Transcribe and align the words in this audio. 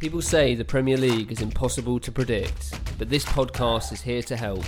People 0.00 0.22
say 0.22 0.54
the 0.54 0.64
Premier 0.64 0.96
League 0.96 1.30
is 1.30 1.42
impossible 1.42 2.00
to 2.00 2.10
predict, 2.10 2.74
but 2.98 3.10
this 3.10 3.26
podcast 3.26 3.92
is 3.92 4.00
here 4.00 4.22
to 4.22 4.34
help. 4.34 4.64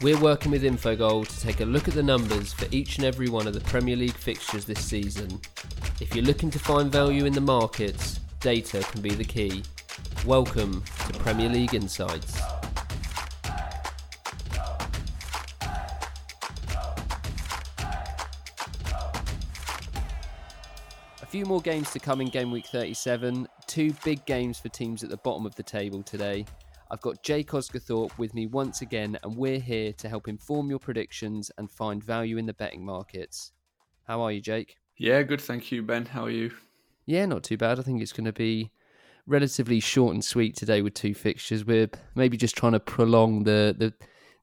We're 0.00 0.20
working 0.20 0.52
with 0.52 0.62
Infogol 0.62 1.26
to 1.26 1.40
take 1.40 1.58
a 1.60 1.64
look 1.64 1.88
at 1.88 1.94
the 1.94 2.04
numbers 2.04 2.52
for 2.52 2.68
each 2.70 2.96
and 2.96 3.04
every 3.04 3.28
one 3.28 3.48
of 3.48 3.52
the 3.52 3.62
Premier 3.62 3.96
League 3.96 4.14
fixtures 4.14 4.64
this 4.64 4.78
season. 4.78 5.40
If 6.00 6.14
you're 6.14 6.24
looking 6.24 6.52
to 6.52 6.60
find 6.60 6.90
value 6.90 7.24
in 7.24 7.32
the 7.32 7.40
markets, 7.40 8.20
data 8.38 8.86
can 8.92 9.02
be 9.02 9.10
the 9.10 9.24
key. 9.24 9.64
Welcome 10.24 10.84
to 11.08 11.18
Premier 11.18 11.48
League 11.48 11.74
Insights. 11.74 12.40
Few 21.40 21.46
more 21.46 21.62
games 21.62 21.90
to 21.90 21.98
come 21.98 22.20
in 22.20 22.28
game 22.28 22.50
week 22.50 22.66
37. 22.66 23.48
Two 23.66 23.94
big 24.04 24.22
games 24.26 24.58
for 24.58 24.68
teams 24.68 25.02
at 25.02 25.08
the 25.08 25.16
bottom 25.16 25.46
of 25.46 25.54
the 25.54 25.62
table 25.62 26.02
today. 26.02 26.44
I've 26.90 27.00
got 27.00 27.22
Jake 27.22 27.52
Osgathorpe 27.52 28.18
with 28.18 28.34
me 28.34 28.46
once 28.46 28.82
again, 28.82 29.18
and 29.22 29.34
we're 29.34 29.58
here 29.58 29.94
to 29.94 30.08
help 30.10 30.28
inform 30.28 30.68
your 30.68 30.78
predictions 30.78 31.50
and 31.56 31.70
find 31.70 32.04
value 32.04 32.36
in 32.36 32.44
the 32.44 32.52
betting 32.52 32.84
markets. 32.84 33.52
How 34.06 34.20
are 34.20 34.30
you, 34.30 34.42
Jake? 34.42 34.76
Yeah, 34.98 35.22
good. 35.22 35.40
Thank 35.40 35.72
you, 35.72 35.82
Ben. 35.82 36.04
How 36.04 36.24
are 36.24 36.30
you? 36.30 36.50
Yeah, 37.06 37.24
not 37.24 37.42
too 37.42 37.56
bad. 37.56 37.78
I 37.78 37.82
think 37.84 38.02
it's 38.02 38.12
going 38.12 38.26
to 38.26 38.34
be 38.34 38.70
relatively 39.26 39.80
short 39.80 40.12
and 40.12 40.22
sweet 40.22 40.54
today 40.54 40.82
with 40.82 40.92
two 40.92 41.14
fixtures. 41.14 41.64
We're 41.64 41.88
maybe 42.14 42.36
just 42.36 42.54
trying 42.54 42.72
to 42.72 42.80
prolong 42.80 43.44
the 43.44 43.74
the 43.78 43.94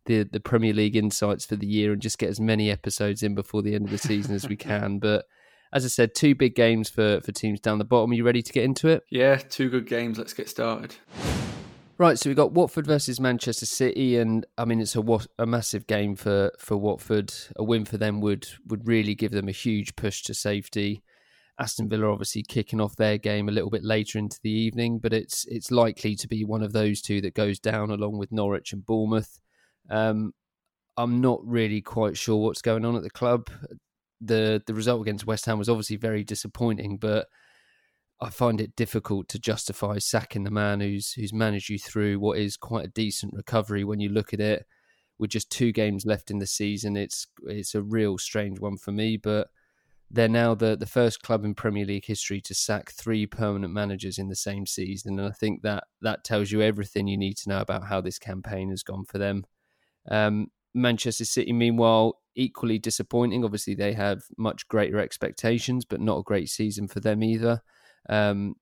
the, 0.08 0.24
the 0.24 0.40
Premier 0.40 0.74
League 0.74 0.96
insights 0.96 1.46
for 1.46 1.58
the 1.58 1.68
year 1.68 1.94
and 1.94 2.02
just 2.02 2.18
get 2.18 2.30
as 2.30 2.40
many 2.40 2.72
episodes 2.72 3.22
in 3.22 3.36
before 3.36 3.62
the 3.62 3.76
end 3.76 3.86
of 3.86 3.92
the 3.92 4.00
season 4.00 4.34
as 4.34 4.50
we 4.50 4.56
can. 4.56 4.98
But 4.98 5.26
as 5.74 5.86
I 5.86 5.90
said, 5.90 6.16
two 6.16 6.36
big 6.36 6.56
games 6.56 6.90
for 6.90 7.22
for 7.22 7.32
teams 7.32 7.60
down 7.60 7.78
the 7.78 7.86
bottom. 7.86 8.12
Are 8.12 8.16
you 8.16 8.24
ready 8.24 8.42
to 8.42 8.54
get 8.54 8.64
into 8.64 8.88
it? 8.88 9.04
Yeah, 9.10 9.38
two 9.38 9.70
good 9.70 9.88
games. 9.88 10.18
Let's 10.18 10.34
get 10.34 10.50
started. 10.50 10.96
Right, 12.00 12.20
so 12.20 12.30
we've 12.30 12.38
got 12.38 12.52
Watford 12.52 12.86
versus 12.86 13.20
Manchester 13.20 13.66
City, 13.66 14.18
and 14.18 14.46
I 14.58 14.66
mean 14.66 14.80
it's 14.80 14.96
a 14.96 15.20
a 15.40 15.46
massive 15.48 15.88
game 15.88 16.16
for 16.16 16.52
for 16.60 16.78
Watford. 16.78 17.34
A 17.56 17.64
win 17.64 17.86
for 17.86 17.98
them 17.98 18.22
would 18.22 18.48
would 18.68 18.88
really 18.88 19.16
give 19.16 19.32
them 19.32 19.48
a 19.48 19.54
huge 19.54 19.96
push 19.96 20.22
to 20.24 20.34
safety. 20.34 21.02
Aston 21.60 21.90
Villa 21.90 22.12
obviously 22.12 22.44
kicking 22.44 22.80
off 22.80 22.96
their 22.96 23.18
game 23.18 23.50
a 23.50 23.52
little 23.52 23.72
bit 23.72 23.84
later 23.84 24.20
into 24.20 24.40
the 24.44 24.52
evening, 24.52 25.00
but 25.00 25.12
it's 25.12 25.46
it's 25.48 25.72
likely 25.72 26.16
to 26.16 26.28
be 26.28 26.46
one 26.46 26.62
of 26.62 26.72
those 26.72 27.02
two 27.02 27.20
that 27.22 27.34
goes 27.34 27.60
down 27.60 27.90
along 27.90 28.20
with 28.20 28.32
Norwich 28.32 28.74
and 28.74 28.86
Bournemouth. 28.86 29.40
Um, 29.90 30.34
I'm 30.98 31.20
not 31.20 31.40
really 31.44 31.82
quite 31.82 32.16
sure 32.16 32.38
what's 32.38 32.62
going 32.62 32.86
on 32.86 32.96
at 32.96 33.02
the 33.02 33.10
club. 33.10 33.50
The 34.22 34.62
The 34.66 34.74
result 34.74 35.02
against 35.02 35.28
West 35.28 35.46
Ham 35.46 35.60
was 35.60 35.70
obviously 35.70 35.98
very 35.98 36.24
disappointing, 36.24 36.98
but 36.98 37.28
I 38.20 38.30
find 38.30 38.60
it 38.60 38.76
difficult 38.76 39.28
to 39.30 39.40
justify 39.40 40.00
sacking 40.00 40.44
the 40.44 40.52
man 40.52 40.80
who's 40.80 41.14
who's 41.14 41.34
managed 41.34 41.70
you 41.70 41.78
through 41.78 42.20
what 42.20 42.40
is 42.40 42.58
quite 42.58 42.86
a 42.86 42.90
decent 42.90 43.34
recovery 43.34 43.84
when 43.84 44.00
you 44.00 44.10
look 44.10 44.34
at 44.34 44.40
it. 44.40 44.66
With 45.20 45.32
just 45.32 45.50
two 45.50 45.72
games 45.72 46.06
left 46.06 46.30
in 46.32 46.40
the 46.40 46.48
season, 46.48 46.96
it's 46.96 47.28
it's 47.46 47.76
a 47.76 47.82
real 47.82 48.18
strange 48.18 48.60
one 48.60 48.78
for 48.78 48.92
me. 48.92 49.18
But 49.18 49.50
they're 50.10 50.28
now 50.28 50.56
the 50.56 50.76
the 50.78 50.86
first 50.86 51.22
club 51.22 51.44
in 51.46 51.54
Premier 51.54 51.86
League 51.86 52.06
history 52.06 52.42
to 52.42 52.54
sack 52.54 52.92
three 52.92 53.26
permanent 53.28 53.74
managers 53.74 54.18
in 54.18 54.30
the 54.30 54.36
same 54.36 54.66
season, 54.66 55.20
and 55.20 55.28
I 55.28 55.32
think 55.32 55.62
that 55.64 55.86
that 56.02 56.24
tells 56.24 56.52
you 56.52 56.62
everything 56.62 57.08
you 57.08 57.18
need 57.18 57.38
to 57.38 57.50
know 57.50 57.62
about 57.62 57.88
how 57.88 58.02
this 58.02 58.20
campaign 58.20 58.70
has 58.70 58.84
gone 58.84 59.06
for 59.06 59.18
them. 59.18 59.46
Um, 60.10 60.48
Manchester 60.74 61.26
City, 61.26 61.54
meanwhile, 61.54 62.20
equally 62.38 62.80
disappointing. 62.80 63.44
Obviously, 63.44 63.76
they 63.76 63.94
have 63.94 64.22
much 64.38 64.68
greater 64.70 65.00
expectations, 65.00 65.84
but 65.84 66.00
not 66.00 66.20
a 66.20 66.24
great 66.24 66.48
season 66.48 66.88
for 66.88 67.02
them 67.02 67.24
either. 67.24 67.62
Um, 68.08 68.56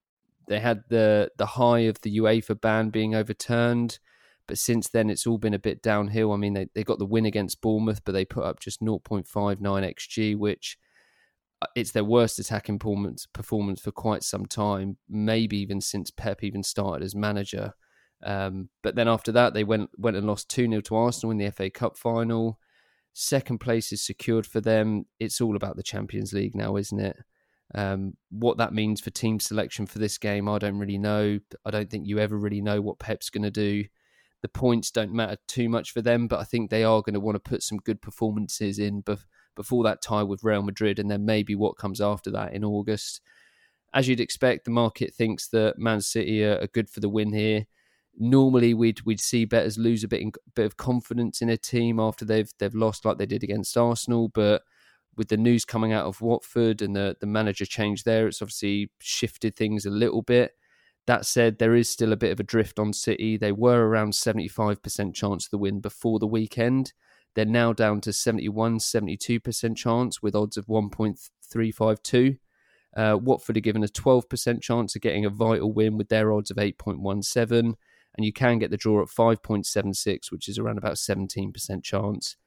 they 0.48 0.60
had 0.60 0.84
the 0.90 1.30
the 1.38 1.46
high 1.46 1.80
of 1.80 2.02
the 2.02 2.18
UEFA 2.18 2.60
ban 2.60 2.90
being 2.90 3.14
overturned, 3.14 4.00
but 4.48 4.58
since 4.58 4.90
then 4.90 5.10
it's 5.10 5.28
all 5.28 5.38
been 5.38 5.54
a 5.54 5.60
bit 5.60 5.82
downhill. 5.82 6.32
I 6.32 6.38
mean, 6.38 6.54
they, 6.54 6.68
they 6.74 6.84
got 6.84 7.00
the 7.00 7.06
win 7.06 7.26
against 7.26 7.62
Bournemouth, 7.62 8.02
but 8.06 8.14
they 8.14 8.26
put 8.26 8.46
up 8.46 8.60
just 8.60 8.82
0.59 8.82 9.26
xg, 9.60 10.38
which 10.38 10.78
uh, 11.62 11.68
it's 11.76 11.92
their 11.92 12.04
worst 12.04 12.40
attacking 12.40 12.80
performance 12.80 13.28
performance 13.34 13.82
for 13.82 13.92
quite 13.92 14.24
some 14.24 14.46
time, 14.46 14.98
maybe 15.10 15.58
even 15.58 15.82
since 15.82 16.12
Pep 16.12 16.44
even 16.44 16.64
started 16.64 17.04
as 17.04 17.16
manager. 17.16 17.74
Um, 18.24 18.70
but 18.82 18.96
then 18.96 19.08
after 19.08 19.32
that, 19.34 19.54
they 19.54 19.64
went 19.64 19.90
went 19.98 20.18
and 20.18 20.28
lost 20.28 20.50
two 20.50 20.68
0 20.68 20.82
to 20.82 20.96
Arsenal 20.96 21.32
in 21.32 21.38
the 21.38 21.52
FA 21.52 21.70
Cup 21.70 21.98
final. 21.98 22.60
Second 23.18 23.60
place 23.60 23.94
is 23.94 24.02
secured 24.02 24.46
for 24.46 24.60
them. 24.60 25.06
It's 25.22 25.40
all 25.40 25.56
about 25.56 25.78
the 25.78 25.84
Champions 25.84 26.34
League 26.34 26.54
now, 26.54 26.76
isn't 26.76 27.00
it? 27.00 27.16
Um, 27.74 28.18
what 28.30 28.58
that 28.58 28.74
means 28.74 29.00
for 29.00 29.10
team 29.10 29.40
selection 29.40 29.86
for 29.86 30.00
this 30.00 30.18
game, 30.18 30.50
I 30.50 30.60
don't 30.60 30.78
really 30.78 30.98
know. 30.98 31.40
I 31.64 31.72
don't 31.72 31.90
think 31.90 32.06
you 32.06 32.20
ever 32.20 32.38
really 32.38 32.60
know 32.60 32.82
what 32.82 33.00
Pep's 33.00 33.30
going 33.30 33.44
to 33.44 33.52
do. 33.52 33.86
The 34.42 34.50
points 34.50 34.92
don't 34.92 35.14
matter 35.14 35.38
too 35.48 35.70
much 35.70 35.92
for 35.92 36.02
them, 36.02 36.28
but 36.28 36.42
I 36.42 36.44
think 36.44 36.70
they 36.70 36.84
are 36.84 37.02
going 37.02 37.14
to 37.14 37.22
want 37.22 37.36
to 37.38 37.50
put 37.50 37.64
some 37.64 37.78
good 37.78 38.02
performances 38.02 38.80
in 38.80 39.02
before 39.56 39.86
that 39.86 40.02
tie 40.02 40.24
with 40.24 40.44
Real 40.44 40.62
Madrid, 40.62 41.00
and 41.00 41.10
then 41.10 41.24
maybe 41.24 41.56
what 41.56 41.78
comes 41.78 42.02
after 42.02 42.30
that 42.32 42.54
in 42.54 42.66
August. 42.66 43.22
As 43.94 44.10
you'd 44.10 44.20
expect, 44.20 44.66
the 44.66 44.72
market 44.72 45.14
thinks 45.14 45.48
that 45.48 45.80
Man 45.80 46.02
City 46.02 46.44
are, 46.44 46.60
are 46.60 46.68
good 46.68 46.90
for 46.90 47.00
the 47.00 47.08
win 47.08 47.32
here. 47.32 47.66
Normally, 48.18 48.74
we'd 48.74 49.02
we'd 49.02 49.20
see 49.20 49.46
betters 49.46 49.78
lose 49.78 50.04
a 50.04 50.08
bit 50.08 50.22
in, 50.22 50.32
bit 50.56 50.66
of 50.66 50.78
confidence 50.78 51.42
in 51.42 51.50
a 51.50 51.58
team 51.58 52.00
after 52.00 52.24
they've 52.26 52.52
they've 52.60 52.74
lost 52.76 53.06
like 53.06 53.18
they 53.18 53.26
did 53.26 53.44
against 53.44 53.78
Arsenal, 53.78 54.30
but 54.30 54.64
with 55.18 55.30
the 55.30 55.38
news 55.38 55.66
coming 55.66 55.94
out 55.94 56.06
of 56.06 56.22
Watford 56.22 56.82
and 56.82 56.96
the, 56.96 57.16
the 57.20 57.26
manager 57.28 57.66
change 57.66 58.04
there, 58.04 58.28
it's 58.28 58.42
obviously 58.42 58.92
shifted 59.00 59.56
things 59.56 59.86
a 59.86 59.90
little 59.90 60.22
bit. 60.22 60.52
That 61.08 61.26
said, 61.26 61.60
there 61.60 61.76
is 61.76 61.90
still 61.90 62.12
a 62.12 62.18
bit 62.18 62.32
of 62.32 62.40
a 62.40 62.44
drift 62.44 62.80
on 62.80 62.92
City. 62.92 63.38
They 63.38 63.52
were 63.52 63.88
around 63.88 64.14
75% 64.14 65.14
chance 65.14 65.46
of 65.46 65.52
the 65.52 65.58
win 65.58 65.80
before 65.80 66.20
the 66.20 66.28
weekend. 66.28 66.94
They're 67.36 67.46
now 67.46 67.74
down 67.74 68.02
to 68.02 68.14
71, 68.14 68.80
72% 68.80 69.78
chance 69.78 70.22
with 70.22 70.36
odds 70.36 70.58
of 70.58 70.66
1.352. 70.68 72.38
Uh, 72.96 73.18
Watford 73.22 73.58
are 73.58 73.62
given 73.62 73.84
a 73.84 73.88
12% 73.88 74.62
chance 74.62 74.96
of 74.96 75.02
getting 75.02 75.26
a 75.26 75.30
vital 75.30 75.72
win 75.74 75.98
with 75.98 76.10
their 76.10 76.32
odds 76.32 76.50
of 76.50 76.58
8.17. 76.58 77.76
And 78.16 78.26
you 78.26 78.34
can 78.34 78.60
get 78.60 78.72
the 78.72 78.78
draw 78.78 79.02
at 79.02 79.10
5.76, 79.10 80.32
which 80.32 80.48
is 80.48 80.58
around 80.58 80.78
about 80.78 80.96
17% 80.96 81.84
chance. 81.84 82.38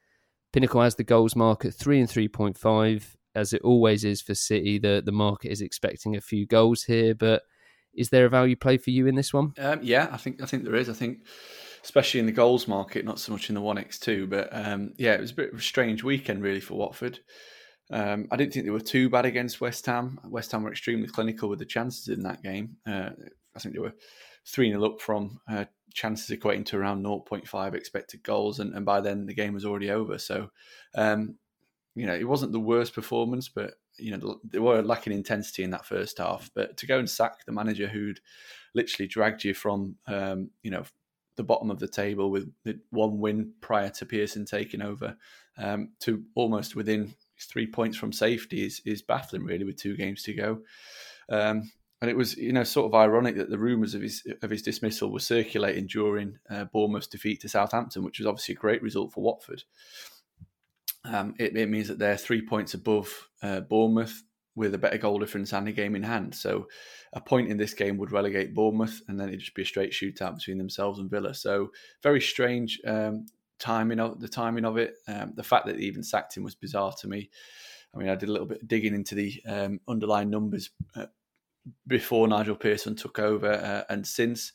Pinnacle 0.52 0.82
has 0.82 0.94
the 0.94 1.04
goals 1.04 1.36
mark 1.36 1.64
at 1.64 1.74
three 1.74 2.00
and 2.00 2.08
three 2.08 2.28
point 2.28 2.56
five, 2.56 3.16
as 3.34 3.52
it 3.52 3.62
always 3.62 4.04
is 4.04 4.22
for 4.22 4.34
City. 4.34 4.78
The 4.78 5.02
the 5.04 5.12
market 5.12 5.50
is 5.50 5.60
expecting 5.60 6.16
a 6.16 6.20
few 6.20 6.46
goals 6.46 6.84
here, 6.84 7.14
but 7.14 7.42
is 7.94 8.10
there 8.10 8.26
a 8.26 8.30
value 8.30 8.56
play 8.56 8.78
for 8.78 8.90
you 8.90 9.06
in 9.06 9.14
this 9.14 9.32
one? 9.32 9.52
Um, 9.58 9.80
yeah, 9.82 10.08
I 10.10 10.16
think 10.16 10.42
I 10.42 10.46
think 10.46 10.64
there 10.64 10.74
is. 10.74 10.88
I 10.88 10.94
think 10.94 11.18
especially 11.84 12.20
in 12.20 12.26
the 12.26 12.32
goals 12.32 12.66
market, 12.66 13.04
not 13.04 13.18
so 13.18 13.32
much 13.32 13.48
in 13.48 13.54
the 13.54 13.60
one 13.60 13.78
x 13.78 13.98
two, 13.98 14.26
but 14.26 14.48
um, 14.52 14.92
yeah, 14.96 15.14
it 15.14 15.20
was 15.20 15.32
a 15.32 15.34
bit 15.34 15.52
of 15.52 15.58
a 15.58 15.62
strange 15.62 16.02
weekend 16.02 16.42
really 16.42 16.60
for 16.60 16.74
Watford. 16.74 17.20
Um, 17.90 18.28
I 18.30 18.36
didn't 18.36 18.52
think 18.52 18.66
they 18.66 18.70
were 18.70 18.80
too 18.80 19.08
bad 19.08 19.24
against 19.26 19.60
West 19.60 19.84
Ham. 19.86 20.20
West 20.24 20.52
Ham 20.52 20.62
were 20.62 20.70
extremely 20.70 21.08
clinical 21.08 21.48
with 21.48 21.58
the 21.58 21.64
chances 21.64 22.08
in 22.08 22.22
that 22.22 22.42
game. 22.42 22.76
Uh, 22.86 23.10
I 23.56 23.60
think 23.60 23.74
they 23.74 23.80
were 23.80 23.94
3 24.48 24.70
0 24.70 24.84
up 24.84 25.00
from 25.00 25.40
uh, 25.48 25.66
chances 25.92 26.36
equating 26.36 26.64
to 26.66 26.78
around 26.78 27.04
0.5 27.04 27.74
expected 27.74 28.22
goals. 28.22 28.60
And, 28.60 28.74
and 28.74 28.84
by 28.84 29.00
then 29.00 29.26
the 29.26 29.34
game 29.34 29.54
was 29.54 29.64
already 29.64 29.90
over. 29.90 30.18
So, 30.18 30.50
um, 30.94 31.36
you 31.94 32.06
know, 32.06 32.14
it 32.14 32.28
wasn't 32.28 32.52
the 32.52 32.60
worst 32.60 32.94
performance, 32.94 33.48
but, 33.48 33.74
you 33.98 34.16
know, 34.16 34.40
they 34.44 34.58
were 34.58 34.82
lacking 34.82 35.12
intensity 35.12 35.64
in 35.64 35.70
that 35.70 35.86
first 35.86 36.18
half. 36.18 36.50
But 36.54 36.76
to 36.78 36.86
go 36.86 36.98
and 36.98 37.10
sack 37.10 37.44
the 37.44 37.52
manager 37.52 37.88
who'd 37.88 38.20
literally 38.74 39.08
dragged 39.08 39.44
you 39.44 39.54
from, 39.54 39.96
um, 40.06 40.50
you 40.62 40.70
know, 40.70 40.84
the 41.36 41.44
bottom 41.44 41.70
of 41.70 41.78
the 41.78 41.88
table 41.88 42.30
with 42.30 42.50
one 42.90 43.18
win 43.18 43.52
prior 43.60 43.90
to 43.90 44.06
Pearson 44.06 44.44
taking 44.44 44.82
over 44.82 45.16
um, 45.56 45.90
to 46.00 46.22
almost 46.34 46.74
within 46.74 47.14
three 47.40 47.66
points 47.66 47.96
from 47.96 48.12
safety 48.12 48.64
is, 48.66 48.80
is 48.84 49.02
baffling, 49.02 49.44
really, 49.44 49.64
with 49.64 49.76
two 49.76 49.96
games 49.96 50.22
to 50.24 50.34
go. 50.34 50.60
Um, 51.28 51.70
and 52.00 52.10
it 52.10 52.16
was 52.16 52.36
you 52.36 52.52
know 52.52 52.64
sort 52.64 52.86
of 52.86 52.94
ironic 52.94 53.36
that 53.36 53.50
the 53.50 53.58
rumours 53.58 53.94
of 53.94 54.02
his 54.02 54.26
of 54.42 54.50
his 54.50 54.62
dismissal 54.62 55.12
were 55.12 55.18
circulating 55.18 55.86
during 55.86 56.38
uh, 56.50 56.64
Bournemouth's 56.64 57.06
defeat 57.06 57.40
to 57.40 57.48
Southampton, 57.48 58.02
which 58.02 58.18
was 58.18 58.26
obviously 58.26 58.54
a 58.54 58.58
great 58.58 58.82
result 58.82 59.12
for 59.12 59.22
Watford. 59.22 59.64
Um, 61.04 61.34
it, 61.38 61.56
it, 61.56 61.70
means 61.70 61.88
that 61.88 61.98
they're 61.98 62.16
three 62.16 62.42
points 62.42 62.74
above 62.74 63.28
uh, 63.42 63.60
Bournemouth 63.60 64.22
with 64.54 64.74
a 64.74 64.78
better 64.78 64.98
goal 64.98 65.18
difference 65.18 65.52
and 65.52 65.68
a 65.68 65.72
game 65.72 65.94
in 65.94 66.02
hand. 66.02 66.34
So 66.34 66.66
a 67.12 67.20
point 67.20 67.48
in 67.48 67.56
this 67.56 67.72
game 67.72 67.96
would 67.98 68.12
relegate 68.12 68.54
Bournemouth, 68.54 69.00
and 69.08 69.18
then 69.18 69.28
it'd 69.28 69.40
just 69.40 69.54
be 69.54 69.62
a 69.62 69.66
straight 69.66 69.92
shootout 69.92 70.36
between 70.36 70.58
themselves 70.58 70.98
and 70.98 71.08
Villa. 71.08 71.32
So 71.32 71.70
very 72.02 72.20
strange 72.20 72.80
um, 72.86 73.26
timing 73.58 74.00
of 74.00 74.20
the 74.20 74.28
timing 74.28 74.64
of 74.64 74.76
it. 74.76 74.94
Um, 75.06 75.32
the 75.34 75.44
fact 75.44 75.66
that 75.66 75.76
they 75.76 75.82
even 75.82 76.02
sacked 76.02 76.36
him 76.36 76.42
was 76.42 76.54
bizarre 76.54 76.92
to 77.00 77.08
me. 77.08 77.30
I 77.94 77.98
mean, 77.98 78.08
I 78.08 78.16
did 78.16 78.28
a 78.28 78.32
little 78.32 78.46
bit 78.46 78.62
of 78.62 78.68
digging 78.68 78.94
into 78.94 79.14
the 79.14 79.40
um, 79.46 79.80
underlying 79.88 80.28
numbers 80.28 80.70
uh, 80.94 81.06
before 81.86 82.28
Nigel 82.28 82.56
Pearson 82.56 82.96
took 82.96 83.18
over 83.18 83.52
uh, 83.52 83.92
and 83.92 84.06
since. 84.06 84.52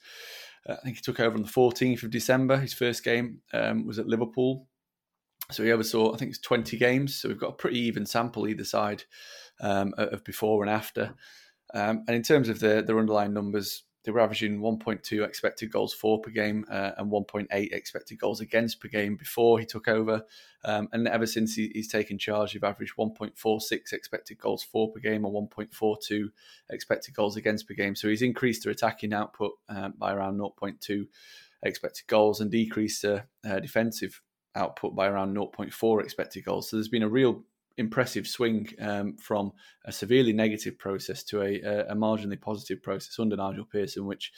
Uh, 0.68 0.74
I 0.74 0.84
think 0.84 0.98
he 0.98 1.02
took 1.02 1.20
over 1.20 1.36
on 1.36 1.42
the 1.42 1.50
14th 1.50 2.04
of 2.04 2.12
December. 2.12 2.58
His 2.58 2.74
first 2.74 3.04
game 3.04 3.42
um, 3.54 3.86
was 3.86 4.00
at 4.00 4.08
Liverpool. 4.08 4.68
So 5.52 5.64
he 5.64 5.72
oversaw, 5.72 6.14
I 6.14 6.18
think 6.18 6.30
it's 6.30 6.40
20 6.40 6.78
games. 6.78 7.16
So 7.16 7.28
we've 7.28 7.40
got 7.40 7.50
a 7.50 7.58
pretty 7.58 7.80
even 7.80 8.06
sample 8.06 8.48
either 8.48 8.64
side 8.64 9.04
um, 9.62 9.94
of 9.98 10.24
before 10.24 10.64
and 10.64 10.72
after. 10.72 11.16
Um, 11.74 12.04
and 12.08 12.16
in 12.16 12.24
terms 12.24 12.50
of 12.50 12.60
the, 12.60 12.84
their 12.86 13.00
underlying 13.00 13.34
numbers, 13.34 13.84
they 14.04 14.12
were 14.12 14.20
averaging 14.20 14.60
1.2 14.60 15.26
expected 15.26 15.72
goals 15.72 15.94
for 15.94 16.20
per 16.20 16.30
game 16.30 16.66
uh, 16.70 16.92
and 16.98 17.12
1.8 17.12 17.48
expected 17.72 18.20
goals 18.20 18.42
against 18.42 18.82
per 18.82 18.90
game 18.90 19.16
before 19.16 19.60
he 19.60 19.66
took 19.66 19.88
over. 19.88 20.24
Um, 20.66 20.90
and 20.92 21.08
ever 21.08 21.26
since 21.26 21.56
he, 21.56 21.72
he's 21.74 21.88
taken 21.88 22.18
charge, 22.18 22.54
they've 22.54 22.64
averaged 22.64 22.98
1.46 22.98 23.94
expected 23.94 24.38
goals 24.38 24.64
for 24.64 24.92
per 24.92 25.00
game 25.00 25.24
and 25.24 25.34
1.42 25.34 26.28
expected 26.70 27.16
goals 27.16 27.38
against 27.38 27.68
per 27.68 27.74
game. 27.74 27.96
So 27.96 28.10
he's 28.10 28.22
increased 28.22 28.64
their 28.64 28.74
attacking 28.74 29.14
output 29.14 29.54
um, 29.70 29.94
by 29.98 30.14
around 30.14 30.38
0.2 30.38 31.08
expected 31.64 32.08
goals 32.08 32.42
and 32.42 32.52
decreased 32.52 33.04
their 33.04 33.30
uh, 33.46 33.60
defensive 33.60 34.22
output 34.56 34.96
by 34.96 35.08
around 35.08 35.36
0.4 35.36 36.04
expected 36.04 36.44
goals. 36.44 36.70
So 36.70 36.76
there's 36.76 36.90
been 36.90 37.04
a 37.04 37.10
real 37.10 37.44
impressive 37.78 38.28
swing 38.28 38.70
um, 38.80 39.18
from 39.18 39.52
a 39.86 39.92
severely 39.92 40.34
negative 40.34 40.78
process 40.78 41.24
to 41.24 41.42
a, 41.42 41.60
a, 41.90 41.96
marginally 41.96 42.40
positive 42.40 42.82
process 42.84 43.18
under 43.20 43.36
Nigel 43.36 43.66
Pearson, 43.66 44.06
which 44.06 44.32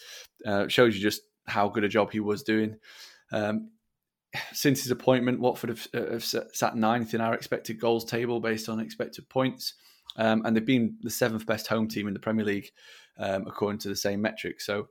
uh, 0.45 0.67
shows 0.67 0.95
you 0.95 1.01
just 1.01 1.21
how 1.45 1.67
good 1.67 1.83
a 1.83 1.89
job 1.89 2.11
he 2.11 2.19
was 2.19 2.43
doing. 2.43 2.77
Um, 3.31 3.71
since 4.53 4.83
his 4.83 4.91
appointment, 4.91 5.39
Watford 5.39 5.69
have, 5.69 5.87
uh, 5.93 6.11
have, 6.13 6.23
sat 6.23 6.75
ninth 6.75 7.13
in 7.13 7.21
our 7.21 7.33
expected 7.33 7.79
goals 7.79 8.05
table 8.05 8.39
based 8.39 8.69
on 8.69 8.79
expected 8.79 9.27
points, 9.29 9.73
um, 10.17 10.45
and 10.45 10.55
they've 10.55 10.65
been 10.65 10.97
the 11.01 11.09
seventh 11.09 11.45
best 11.45 11.67
home 11.67 11.87
team 11.87 12.07
in 12.07 12.13
the 12.13 12.19
Premier 12.19 12.45
League 12.45 12.71
um, 13.17 13.45
according 13.47 13.79
to 13.79 13.89
the 13.89 13.95
same 13.95 14.21
metric. 14.21 14.61
So 14.61 14.87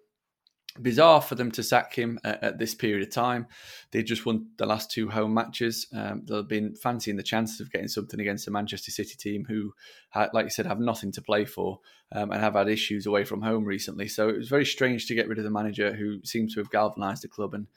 bizarre 0.80 1.20
for 1.20 1.36
them 1.36 1.50
to 1.52 1.62
sack 1.62 1.94
him 1.94 2.18
at, 2.24 2.42
at, 2.42 2.58
this 2.58 2.74
period 2.74 3.06
of 3.06 3.12
time. 3.12 3.46
They 3.92 4.02
just 4.02 4.26
won 4.26 4.48
the 4.56 4.66
last 4.66 4.90
two 4.90 5.08
home 5.08 5.32
matches. 5.32 5.86
Um, 5.94 6.22
they've 6.24 6.46
been 6.46 6.74
fancying 6.74 7.16
the 7.16 7.22
chances 7.22 7.60
of 7.60 7.70
getting 7.70 7.88
something 7.88 8.18
against 8.18 8.44
the 8.44 8.50
Manchester 8.50 8.90
City 8.90 9.14
team, 9.16 9.44
who, 9.48 9.72
like 10.14 10.44
you 10.44 10.50
said, 10.50 10.66
have 10.66 10.80
nothing 10.80 11.12
to 11.12 11.22
play 11.22 11.44
for 11.44 11.80
um, 12.12 12.32
and 12.32 12.40
have 12.40 12.54
had 12.54 12.68
issues 12.68 13.06
away 13.06 13.24
from 13.24 13.42
home 13.42 13.64
recently. 13.64 14.08
So 14.08 14.28
it 14.28 14.36
was 14.36 14.48
very 14.48 14.66
strange 14.66 15.06
to 15.06 15.14
get 15.14 15.28
rid 15.28 15.38
of 15.38 15.44
the 15.44 15.50
manager 15.50 15.94
who 15.94 16.18
seems 16.24 16.54
to 16.54 16.60
have 16.60 16.70
galvanised 16.70 17.22
the 17.22 17.28
club 17.28 17.54
and 17.54 17.68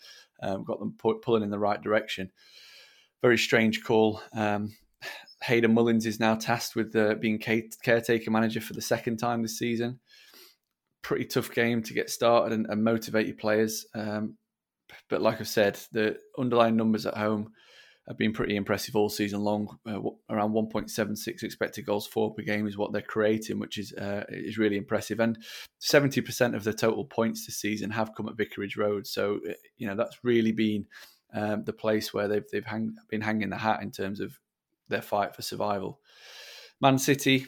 um, 0.41 0.63
got 0.63 0.79
them 0.79 0.95
pu- 0.97 1.19
pulling 1.19 1.43
in 1.43 1.51
the 1.51 1.59
right 1.59 1.81
direction. 1.81 2.31
Very 3.21 3.37
strange 3.37 3.83
call. 3.83 4.21
Um, 4.33 4.75
Hayden 5.43 5.73
Mullins 5.73 6.07
is 6.07 6.19
now 6.19 6.33
tasked 6.33 6.75
with 6.75 6.95
uh, 6.95 7.13
being 7.15 7.37
caretaker 7.37 8.31
manager 8.31 8.59
for 8.59 8.73
the 8.73 8.81
second 8.81 9.17
time 9.17 9.43
this 9.43 9.57
season 9.57 9.99
pretty 11.07 11.23
tough 11.23 11.49
game 11.51 11.81
to 11.81 11.93
get 11.93 12.09
started 12.09 12.51
and, 12.51 12.67
and 12.69 12.83
motivate 12.83 13.27
your 13.27 13.35
players. 13.37 13.85
Um, 13.95 14.35
but 15.09 15.21
like 15.21 15.39
I 15.39 15.45
said, 15.45 15.79
the 15.93 16.17
underlying 16.37 16.75
numbers 16.75 17.05
at 17.05 17.15
home 17.15 17.53
have 18.09 18.17
been 18.17 18.33
pretty 18.33 18.57
impressive 18.57 18.93
all 18.93 19.07
season 19.07 19.39
long. 19.39 19.77
Uh, 19.87 20.01
around 20.29 20.51
1.76 20.51 21.43
expected 21.43 21.85
goals 21.85 22.07
for 22.07 22.33
per 22.33 22.43
game 22.43 22.67
is 22.67 22.77
what 22.77 22.91
they're 22.91 23.01
creating, 23.01 23.57
which 23.57 23.77
is 23.77 23.93
uh, 23.93 24.25
is 24.27 24.57
really 24.57 24.75
impressive. 24.75 25.21
And 25.21 25.37
70% 25.81 26.53
of 26.53 26.65
the 26.65 26.73
total 26.73 27.05
points 27.05 27.45
this 27.45 27.61
season 27.61 27.91
have 27.91 28.13
come 28.13 28.27
at 28.27 28.35
Vicarage 28.35 28.75
Road. 28.75 29.07
So 29.07 29.39
uh, 29.49 29.53
you 29.77 29.87
know 29.87 29.95
that's 29.95 30.17
really 30.23 30.51
been 30.51 30.87
um, 31.33 31.63
the 31.63 31.71
place 31.71 32.13
where 32.13 32.27
they've 32.27 32.45
they've 32.51 32.65
hang, 32.65 32.95
been 33.09 33.21
hanging 33.21 33.49
the 33.49 33.57
hat 33.57 33.81
in 33.81 33.91
terms 33.91 34.19
of 34.19 34.37
their 34.89 35.01
fight 35.01 35.37
for 35.37 35.41
survival. 35.41 36.01
Man 36.81 36.97
City, 36.97 37.47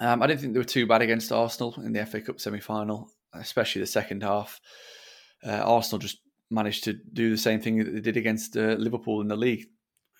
um, 0.00 0.22
I 0.22 0.26
didn't 0.26 0.40
think 0.40 0.52
they 0.52 0.60
were 0.60 0.64
too 0.64 0.86
bad 0.86 1.02
against 1.02 1.32
Arsenal 1.32 1.74
in 1.78 1.92
the 1.92 2.04
FA 2.06 2.20
Cup 2.20 2.40
semi 2.40 2.60
final, 2.60 3.10
especially 3.34 3.80
the 3.80 3.86
second 3.86 4.22
half. 4.22 4.60
Uh, 5.44 5.62
Arsenal 5.64 5.98
just 5.98 6.20
managed 6.50 6.84
to 6.84 6.94
do 7.12 7.30
the 7.30 7.36
same 7.36 7.60
thing 7.60 7.78
that 7.78 7.92
they 7.92 8.00
did 8.00 8.16
against 8.16 8.56
uh, 8.56 8.76
Liverpool 8.78 9.20
in 9.20 9.28
the 9.28 9.36
league 9.36 9.66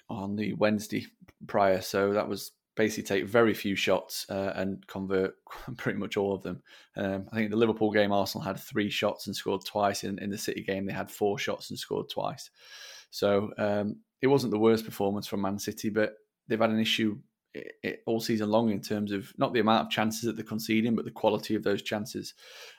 on 0.08 0.36
the 0.36 0.52
Wednesday 0.54 1.06
prior. 1.46 1.80
So 1.80 2.12
that 2.12 2.28
was 2.28 2.52
basically 2.76 3.02
take 3.02 3.28
very 3.28 3.54
few 3.54 3.74
shots 3.74 4.26
uh, 4.30 4.52
and 4.54 4.86
convert 4.86 5.34
pretty 5.76 5.98
much 5.98 6.16
all 6.16 6.34
of 6.34 6.42
them. 6.42 6.62
Um, 6.96 7.28
I 7.32 7.36
think 7.36 7.50
the 7.50 7.56
Liverpool 7.56 7.90
game, 7.90 8.12
Arsenal 8.12 8.44
had 8.44 8.58
three 8.58 8.90
shots 8.90 9.26
and 9.26 9.34
scored 9.34 9.64
twice. 9.64 10.04
In, 10.04 10.18
in 10.18 10.30
the 10.30 10.38
City 10.38 10.62
game, 10.62 10.86
they 10.86 10.92
had 10.92 11.10
four 11.10 11.38
shots 11.38 11.70
and 11.70 11.78
scored 11.78 12.08
twice. 12.08 12.50
So 13.10 13.50
um, 13.58 13.96
it 14.22 14.26
wasn't 14.26 14.52
the 14.52 14.58
worst 14.58 14.84
performance 14.84 15.26
from 15.26 15.42
Man 15.42 15.58
City, 15.58 15.90
but 15.90 16.14
they've 16.46 16.60
had 16.60 16.70
an 16.70 16.80
issue 16.80 17.18
it, 17.82 18.02
all 18.06 18.20
season 18.20 18.50
long 18.50 18.70
in 18.70 18.80
terms 18.80 19.12
of 19.12 19.32
not 19.38 19.52
the 19.52 19.60
amount 19.60 19.86
of 19.86 19.90
chances 19.90 20.22
that 20.22 20.36
they're 20.36 20.44
conceding, 20.44 20.94
but 20.94 21.04
the 21.04 21.10
quality 21.10 21.54
of 21.54 21.62
those 21.62 21.82
chances. 21.82 22.34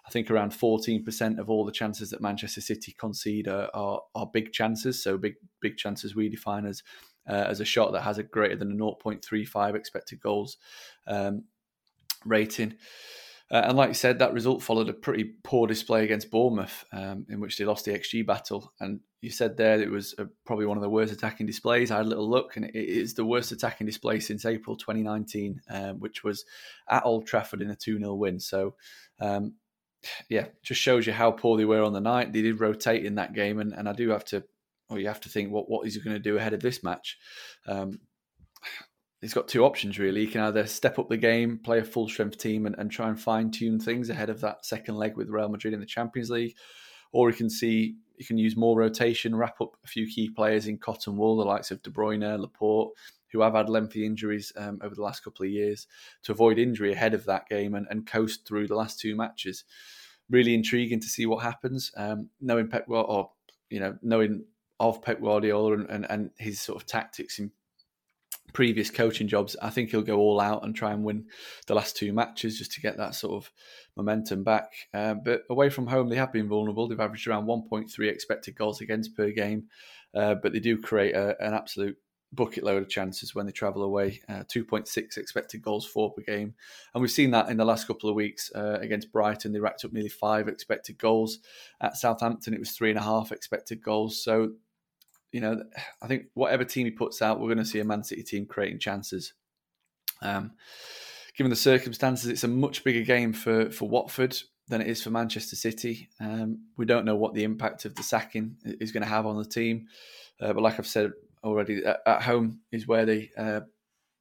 I 0.05 0.09
think 0.09 0.29
around 0.29 0.51
14% 0.51 1.39
of 1.39 1.49
all 1.49 1.65
the 1.65 1.71
chances 1.71 2.09
that 2.09 2.21
Manchester 2.21 2.61
City 2.61 2.95
concede 2.97 3.47
are, 3.47 3.69
are, 3.73 4.01
are 4.15 4.29
big 4.31 4.51
chances. 4.51 5.01
So 5.03 5.17
big 5.17 5.35
big 5.61 5.77
chances 5.77 6.15
we 6.15 6.29
define 6.29 6.65
as 6.65 6.83
uh, 7.27 7.45
as 7.47 7.59
a 7.59 7.65
shot 7.65 7.91
that 7.93 8.01
has 8.01 8.17
a 8.17 8.23
greater 8.23 8.55
than 8.55 8.71
a 8.71 8.75
0.35 8.75 9.75
expected 9.75 10.19
goals 10.19 10.57
um, 11.07 11.43
rating. 12.25 12.75
Uh, 13.51 13.63
and 13.65 13.77
like 13.77 13.89
you 13.89 13.95
said, 13.95 14.19
that 14.19 14.33
result 14.33 14.61
followed 14.61 14.89
a 14.89 14.93
pretty 14.93 15.23
poor 15.43 15.65
display 15.65 16.03
against 16.03 16.29
Bournemouth, 16.29 16.85
um, 16.93 17.25
in 17.29 17.39
which 17.39 17.57
they 17.57 17.65
lost 17.65 17.85
the 17.85 17.91
XG 17.91 18.25
battle. 18.25 18.71
And 18.79 18.99
you 19.21 19.31
said 19.31 19.57
there 19.57 19.81
it 19.81 19.89
was 19.89 20.13
a, 20.19 20.27
probably 20.45 20.67
one 20.67 20.77
of 20.77 20.83
the 20.83 20.89
worst 20.89 21.11
attacking 21.11 21.47
displays. 21.47 21.89
I 21.89 21.97
had 21.97 22.05
a 22.05 22.09
little 22.09 22.29
look, 22.29 22.55
and 22.55 22.65
it 22.65 22.75
is 22.75 23.15
the 23.15 23.25
worst 23.25 23.51
attacking 23.51 23.87
display 23.87 24.19
since 24.19 24.45
April 24.45 24.77
2019, 24.77 25.61
um, 25.69 25.99
which 25.99 26.23
was 26.23 26.45
at 26.89 27.05
Old 27.05 27.25
Trafford 27.25 27.61
in 27.61 27.71
a 27.71 27.75
2 27.75 27.97
0 27.97 28.13
win. 28.13 28.39
So, 28.39 28.75
um, 29.19 29.55
yeah, 30.29 30.45
just 30.61 30.79
shows 30.79 31.07
you 31.07 31.13
how 31.13 31.31
poor 31.31 31.57
they 31.57 31.65
were 31.65 31.83
on 31.83 31.93
the 31.93 31.99
night. 31.99 32.31
They 32.31 32.43
did 32.43 32.59
rotate 32.59 33.03
in 33.03 33.15
that 33.15 33.33
game, 33.33 33.59
and, 33.59 33.73
and 33.73 33.89
I 33.89 33.93
do 33.93 34.09
have 34.09 34.25
to, 34.25 34.43
or 34.89 34.99
you 34.99 35.07
have 35.07 35.21
to 35.21 35.29
think, 35.29 35.51
what 35.51 35.69
what 35.69 35.87
is 35.87 35.95
he 35.95 36.01
going 36.01 36.15
to 36.15 36.19
do 36.19 36.37
ahead 36.37 36.53
of 36.53 36.61
this 36.61 36.83
match? 36.83 37.17
Um, 37.67 37.99
he's 39.21 39.33
got 39.33 39.47
two 39.47 39.65
options 39.65 39.99
really. 39.99 40.25
He 40.25 40.31
can 40.31 40.41
either 40.41 40.65
step 40.65 40.99
up 40.99 41.09
the 41.09 41.17
game, 41.17 41.59
play 41.63 41.79
a 41.79 41.83
full 41.83 42.07
strength 42.07 42.37
team, 42.37 42.65
and, 42.65 42.75
and 42.77 42.91
try 42.91 43.09
and 43.09 43.19
fine 43.19 43.51
tune 43.51 43.79
things 43.79 44.09
ahead 44.09 44.29
of 44.29 44.41
that 44.41 44.65
second 44.65 44.95
leg 44.95 45.17
with 45.17 45.29
Real 45.29 45.49
Madrid 45.49 45.73
in 45.73 45.79
the 45.79 45.85
Champions 45.85 46.29
League, 46.29 46.55
or 47.11 47.29
he 47.29 47.35
can 47.35 47.49
see 47.49 47.95
he 48.17 48.25
can 48.25 48.37
use 48.37 48.57
more 48.57 48.77
rotation, 48.77 49.35
wrap 49.35 49.61
up 49.61 49.77
a 49.83 49.87
few 49.87 50.05
key 50.05 50.29
players 50.29 50.67
in 50.67 50.77
cotton 50.77 51.15
wool, 51.15 51.37
the 51.37 51.45
likes 51.45 51.71
of 51.71 51.81
De 51.81 51.89
Bruyne, 51.89 52.37
Laporte, 52.37 52.91
who 53.31 53.41
have 53.41 53.53
had 53.53 53.69
lengthy 53.69 54.05
injuries 54.05 54.51
um, 54.57 54.77
over 54.83 54.93
the 54.93 55.01
last 55.01 55.23
couple 55.23 55.45
of 55.45 55.51
years, 55.51 55.87
to 56.23 56.33
avoid 56.33 56.59
injury 56.59 56.91
ahead 56.91 57.13
of 57.13 57.25
that 57.25 57.47
game 57.47 57.75
and, 57.75 57.87
and 57.89 58.05
coast 58.05 58.45
through 58.45 58.67
the 58.67 58.75
last 58.75 58.99
two 58.99 59.15
matches. 59.15 59.63
Really 60.29 60.53
intriguing 60.53 60.99
to 60.99 61.07
see 61.07 61.25
what 61.25 61.43
happens. 61.43 61.91
Um, 61.95 62.29
knowing 62.41 62.67
Pep, 62.67 62.85
or 62.89 63.31
you 63.69 63.79
know, 63.79 63.97
knowing 64.01 64.43
of 64.81 65.01
Pep 65.01 65.21
Guardiola 65.21 65.73
and, 65.73 65.89
and, 65.89 66.05
and 66.09 66.31
his 66.37 66.59
sort 66.59 66.81
of 66.81 66.87
tactics 66.87 67.39
in 67.39 67.51
previous 68.53 68.89
coaching 68.89 69.27
jobs, 69.27 69.55
I 69.61 69.69
think 69.69 69.89
he'll 69.89 70.01
go 70.01 70.17
all 70.17 70.39
out 70.39 70.63
and 70.63 70.75
try 70.75 70.91
and 70.91 71.03
win 71.03 71.25
the 71.67 71.75
last 71.75 71.95
two 71.95 72.13
matches 72.13 72.57
just 72.57 72.71
to 72.73 72.81
get 72.81 72.97
that 72.97 73.15
sort 73.15 73.33
of 73.33 73.51
momentum 73.95 74.43
back. 74.43 74.71
Uh, 74.93 75.13
but 75.13 75.43
away 75.49 75.69
from 75.69 75.87
home, 75.87 76.09
they 76.09 76.15
have 76.15 76.33
been 76.33 76.47
vulnerable. 76.47 76.87
They've 76.87 76.99
averaged 76.99 77.27
around 77.27 77.47
1.3 77.47 78.09
expected 78.09 78.55
goals 78.55 78.81
against 78.81 79.15
per 79.15 79.31
game, 79.31 79.65
uh, 80.13 80.35
but 80.35 80.53
they 80.53 80.59
do 80.59 80.77
create 80.77 81.15
a, 81.15 81.35
an 81.43 81.53
absolute 81.53 81.97
bucket 82.31 82.63
load 82.63 82.83
of 82.83 82.89
chances 82.89 83.33
when 83.33 83.45
they 83.45 83.51
travel 83.51 83.83
away. 83.83 84.21
Uh, 84.29 84.43
2.6 84.43 85.17
expected 85.17 85.61
goals 85.61 85.85
for 85.85 86.13
per 86.13 86.21
game, 86.21 86.53
and 86.93 87.01
we've 87.01 87.11
seen 87.11 87.31
that 87.31 87.49
in 87.49 87.57
the 87.57 87.65
last 87.65 87.87
couple 87.87 88.09
of 88.09 88.15
weeks 88.15 88.51
uh, 88.55 88.77
against 88.81 89.11
Brighton. 89.11 89.51
They 89.51 89.59
racked 89.59 89.85
up 89.85 89.93
nearly 89.93 90.09
five 90.09 90.47
expected 90.47 90.97
goals. 90.97 91.39
At 91.81 91.97
Southampton, 91.97 92.53
it 92.53 92.59
was 92.59 92.71
three 92.71 92.89
and 92.89 92.99
a 92.99 93.03
half 93.03 93.31
expected 93.31 93.83
goals. 93.83 94.23
So 94.23 94.53
you 95.31 95.41
know, 95.41 95.63
I 96.01 96.07
think 96.07 96.25
whatever 96.33 96.63
team 96.63 96.85
he 96.85 96.91
puts 96.91 97.21
out, 97.21 97.39
we're 97.39 97.47
going 97.47 97.57
to 97.59 97.65
see 97.65 97.79
a 97.79 97.85
Man 97.85 98.03
City 98.03 98.23
team 98.23 98.45
creating 98.45 98.79
chances. 98.79 99.33
Um, 100.21 100.51
given 101.37 101.49
the 101.49 101.55
circumstances, 101.55 102.27
it's 102.27 102.43
a 102.43 102.47
much 102.47 102.83
bigger 102.83 103.03
game 103.03 103.33
for 103.33 103.71
for 103.71 103.87
Watford 103.87 104.37
than 104.67 104.81
it 104.81 104.87
is 104.87 105.01
for 105.01 105.09
Manchester 105.09 105.55
City. 105.55 106.09
Um, 106.19 106.65
we 106.77 106.85
don't 106.85 107.05
know 107.05 107.15
what 107.15 107.33
the 107.33 107.43
impact 107.43 107.85
of 107.85 107.95
the 107.95 108.03
sacking 108.03 108.57
is 108.63 108.91
going 108.91 109.03
to 109.03 109.09
have 109.09 109.25
on 109.25 109.37
the 109.37 109.45
team, 109.45 109.87
uh, 110.41 110.53
but 110.53 110.61
like 110.61 110.79
I've 110.79 110.87
said 110.87 111.11
already, 111.43 111.83
at, 111.85 112.21
home 112.21 112.59
is 112.71 112.87
where 112.87 113.05
they 113.05 113.31
uh, 113.37 113.61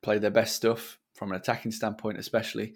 play 0.03 0.19
their 0.19 0.31
best 0.31 0.57
stuff 0.57 0.99
from 1.15 1.33
an 1.33 1.37
attacking 1.37 1.73
standpoint, 1.73 2.19
especially. 2.19 2.75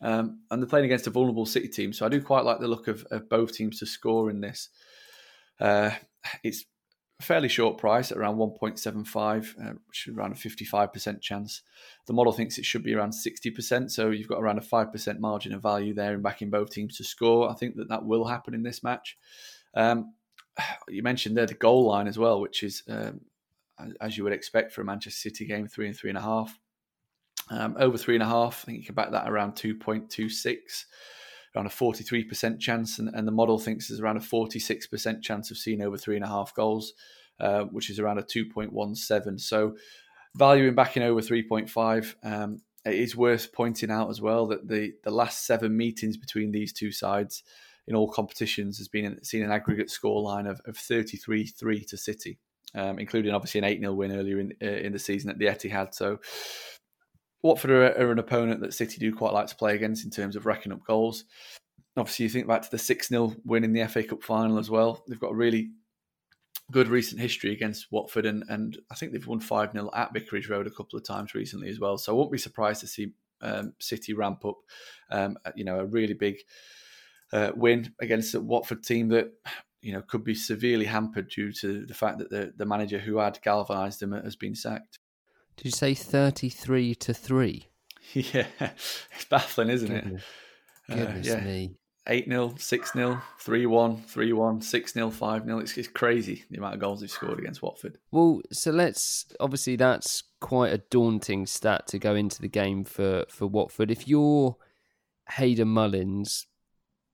Um, 0.00 0.40
and 0.50 0.60
they're 0.60 0.68
playing 0.68 0.86
against 0.86 1.06
a 1.06 1.10
vulnerable 1.10 1.46
City 1.46 1.68
team, 1.68 1.92
so 1.92 2.04
I 2.04 2.08
do 2.08 2.20
quite 2.20 2.44
like 2.44 2.60
the 2.60 2.68
look 2.68 2.88
of, 2.88 3.04
of 3.10 3.28
both 3.28 3.54
teams 3.54 3.78
to 3.78 3.86
score 3.86 4.28
in 4.28 4.40
this. 4.40 4.68
Uh, 5.60 5.90
it's 6.42 6.64
fairly 7.20 7.48
short 7.48 7.78
price 7.78 8.10
at 8.10 8.18
around 8.18 8.36
1.75, 8.36 9.60
uh, 9.60 9.74
which 9.86 10.06
is 10.06 10.16
around 10.16 10.32
a 10.32 10.34
55% 10.34 11.20
chance. 11.20 11.62
The 12.06 12.12
model 12.12 12.32
thinks 12.32 12.58
it 12.58 12.64
should 12.64 12.82
be 12.82 12.94
around 12.94 13.12
60%, 13.12 13.90
so 13.90 14.10
you've 14.10 14.28
got 14.28 14.40
around 14.40 14.58
a 14.58 14.62
5% 14.62 15.18
margin 15.18 15.54
of 15.54 15.62
value 15.62 15.94
there 15.94 16.14
in 16.14 16.22
backing 16.22 16.50
both 16.50 16.70
teams 16.70 16.96
to 16.96 17.04
score. 17.04 17.50
I 17.50 17.54
think 17.54 17.76
that 17.76 17.88
that 17.88 18.04
will 18.04 18.24
happen 18.24 18.54
in 18.54 18.62
this 18.62 18.82
match. 18.82 19.16
Um, 19.74 20.14
you 20.88 21.02
mentioned 21.02 21.36
there 21.36 21.46
the 21.46 21.54
goal 21.54 21.86
line 21.86 22.08
as 22.08 22.18
well, 22.18 22.40
which 22.40 22.62
is, 22.62 22.82
um, 22.88 23.20
as 24.00 24.16
you 24.16 24.24
would 24.24 24.32
expect 24.32 24.72
for 24.72 24.82
a 24.82 24.84
Manchester 24.84 25.30
City 25.30 25.46
game, 25.46 25.68
three 25.68 25.86
and 25.86 25.96
three 25.96 26.10
and 26.10 26.18
a 26.18 26.22
half. 26.22 26.58
Um, 27.50 27.76
over 27.78 27.98
three 27.98 28.14
and 28.14 28.22
a 28.22 28.28
half, 28.28 28.64
I 28.64 28.66
think 28.66 28.78
you 28.78 28.86
can 28.86 28.94
back 28.94 29.10
that 29.10 29.28
around 29.28 29.52
2.26 29.52 30.84
around 31.54 31.66
a 31.66 31.70
43% 31.70 32.60
chance, 32.60 32.98
and, 32.98 33.08
and 33.14 33.26
the 33.26 33.32
model 33.32 33.58
thinks 33.58 33.88
there's 33.88 34.00
around 34.00 34.16
a 34.16 34.20
46% 34.20 35.22
chance 35.22 35.50
of 35.50 35.56
seeing 35.56 35.82
over 35.82 35.96
three 35.96 36.16
and 36.16 36.24
a 36.24 36.28
half 36.28 36.54
goals, 36.54 36.94
uh, 37.40 37.62
which 37.64 37.90
is 37.90 37.98
around 37.98 38.18
a 38.18 38.22
2.17. 38.22 39.40
So, 39.40 39.76
valuing 40.34 40.74
back 40.74 40.96
in 40.96 41.02
over 41.02 41.20
3.5. 41.20 42.14
Um, 42.24 42.58
it 42.84 42.94
is 42.94 43.16
worth 43.16 43.52
pointing 43.52 43.90
out 43.90 44.10
as 44.10 44.20
well 44.20 44.46
that 44.48 44.68
the, 44.68 44.92
the 45.04 45.10
last 45.10 45.46
seven 45.46 45.76
meetings 45.76 46.16
between 46.16 46.52
these 46.52 46.72
two 46.72 46.92
sides, 46.92 47.42
in 47.86 47.94
all 47.94 48.10
competitions 48.10 48.78
has 48.78 48.88
been 48.88 49.22
seen 49.22 49.42
an 49.42 49.50
aggregate 49.50 49.88
scoreline 49.88 50.48
of, 50.48 50.60
of 50.66 50.76
33-3 50.76 51.86
to 51.86 51.96
City, 51.96 52.38
um, 52.74 52.98
including 52.98 53.34
obviously 53.34 53.60
an 53.60 53.82
8-0 53.82 53.94
win 53.94 54.12
earlier 54.12 54.38
in 54.38 54.52
uh, 54.62 54.66
in 54.66 54.92
the 54.92 54.98
season 54.98 55.30
at 55.30 55.38
the 55.38 55.46
Etihad. 55.46 55.94
So 55.94 56.18
Watford 57.44 57.70
are, 57.70 57.84
are, 57.98 58.10
an 58.10 58.18
opponent 58.18 58.62
that 58.62 58.72
City 58.72 58.98
do 58.98 59.14
quite 59.14 59.34
like 59.34 59.48
to 59.48 59.54
play 59.54 59.74
against 59.74 60.02
in 60.02 60.10
terms 60.10 60.34
of 60.34 60.46
racking 60.46 60.72
up 60.72 60.82
goals. 60.86 61.24
Obviously, 61.94 62.24
you 62.24 62.30
think 62.30 62.48
back 62.48 62.62
to 62.62 62.70
the 62.70 62.78
6 62.78 63.08
0 63.08 63.36
win 63.44 63.64
in 63.64 63.74
the 63.74 63.86
FA 63.86 64.02
Cup 64.02 64.22
final 64.22 64.58
as 64.58 64.70
well. 64.70 65.04
They've 65.06 65.20
got 65.20 65.32
a 65.32 65.36
really 65.36 65.70
good 66.70 66.88
recent 66.88 67.20
history 67.20 67.52
against 67.52 67.92
Watford, 67.92 68.24
and, 68.24 68.44
and 68.48 68.78
I 68.90 68.94
think 68.94 69.12
they've 69.12 69.26
won 69.26 69.40
5 69.40 69.72
0 69.72 69.90
at 69.94 70.14
Vicarage 70.14 70.48
Road 70.48 70.66
a 70.66 70.70
couple 70.70 70.98
of 70.98 71.04
times 71.04 71.34
recently 71.34 71.68
as 71.68 71.78
well. 71.78 71.98
So 71.98 72.12
I 72.12 72.16
won't 72.16 72.32
be 72.32 72.38
surprised 72.38 72.80
to 72.80 72.86
see 72.86 73.12
um, 73.42 73.74
City 73.78 74.14
ramp 74.14 74.42
up, 74.46 74.56
um, 75.10 75.36
you 75.54 75.66
know, 75.66 75.80
a 75.80 75.84
really 75.84 76.14
big 76.14 76.38
uh, 77.30 77.52
win 77.54 77.92
against 78.00 78.34
a 78.34 78.40
Watford 78.40 78.82
team 78.82 79.08
that 79.08 79.30
you 79.82 79.92
know 79.92 80.00
could 80.00 80.24
be 80.24 80.34
severely 80.34 80.86
hampered 80.86 81.28
due 81.28 81.52
to 81.52 81.84
the 81.84 81.92
fact 81.92 82.16
that 82.20 82.30
the, 82.30 82.54
the 82.56 82.64
manager 82.64 82.98
who 82.98 83.18
had 83.18 83.38
galvanised 83.42 84.00
them 84.00 84.12
has 84.12 84.34
been 84.34 84.54
sacked. 84.54 84.98
Did 85.56 85.66
you 85.66 85.70
say 85.70 85.94
thirty-three 85.94 86.94
to 86.96 87.14
three? 87.14 87.68
Yeah, 88.12 88.46
it's 88.60 89.24
baffling, 89.28 89.70
isn't 89.70 89.88
Goodness, 89.88 90.22
it? 90.88 90.94
goodness 90.94 91.30
uh, 91.30 91.36
yeah. 91.38 91.44
me. 91.44 91.76
8 92.06 92.28
0, 92.28 92.54
6 92.58 92.92
0, 92.92 93.22
3 93.40 93.66
1, 93.66 93.96
3 94.02 94.32
1, 94.32 94.60
6 94.60 94.92
0, 94.92 95.10
5 95.10 95.44
0. 95.44 95.58
It's, 95.58 95.78
it's 95.78 95.88
crazy 95.88 96.44
the 96.50 96.58
amount 96.58 96.74
of 96.74 96.80
goals 96.80 97.00
they've 97.00 97.10
scored 97.10 97.38
against 97.38 97.62
Watford. 97.62 97.96
Well, 98.12 98.42
so 98.52 98.70
let's 98.72 99.24
obviously 99.40 99.76
that's 99.76 100.22
quite 100.40 100.72
a 100.72 100.82
daunting 100.90 101.46
stat 101.46 101.86
to 101.88 101.98
go 101.98 102.14
into 102.14 102.42
the 102.42 102.48
game 102.48 102.84
for, 102.84 103.24
for 103.30 103.46
Watford. 103.46 103.90
If 103.90 104.06
you're 104.06 104.56
Hayden 105.30 105.68
Mullins, 105.68 106.46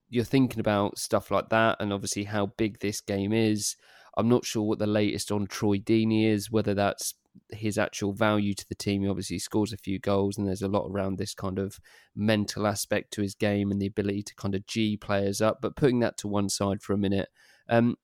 you're 0.09 0.25
thinking 0.25 0.59
about 0.59 0.99
stuff 0.99 1.31
like 1.31 1.51
that 1.51 1.77
and 1.79 1.93
obviously 1.93 2.25
how 2.25 2.47
big 2.47 2.81
this 2.81 3.01
game 3.01 3.33
is. 3.33 3.77
I'm 4.17 4.29
not 4.29 4.45
sure 4.45 4.65
what 4.65 4.81
the 4.81 4.89
latest 4.89 5.31
on 5.31 5.47
Troy 5.47 5.79
Deeney 5.79 6.27
is, 6.27 6.51
whether 6.51 6.75
that's 6.75 7.15
his 7.51 7.79
actual 7.79 8.13
value 8.13 8.55
to 8.55 8.69
the 8.69 8.75
team. 8.75 9.03
He 9.03 9.09
obviously 9.09 9.39
scores 9.39 9.73
a 9.73 9.79
few 9.79 9.99
goals, 9.99 10.39
and 10.39 10.47
there's 10.47 10.63
a 10.63 10.69
lot 10.69 10.87
around 10.89 11.19
this 11.19 11.35
kind 11.35 11.59
of 11.59 11.79
mental 12.15 12.67
aspect 12.67 13.13
to 13.13 13.23
his 13.23 13.35
game 13.35 13.71
and 13.71 13.81
the 13.81 13.87
ability 13.87 14.23
to 14.25 14.35
kind 14.35 14.55
of 14.55 14.67
G 14.67 14.97
players 14.97 15.41
up. 15.41 15.59
But 15.61 15.77
putting 15.77 16.01
that 16.01 16.17
to 16.19 16.29
one 16.29 16.49
side 16.49 16.83
for 16.83 16.93
a 16.93 16.99
minute, 16.99 17.29
um, 17.69 17.97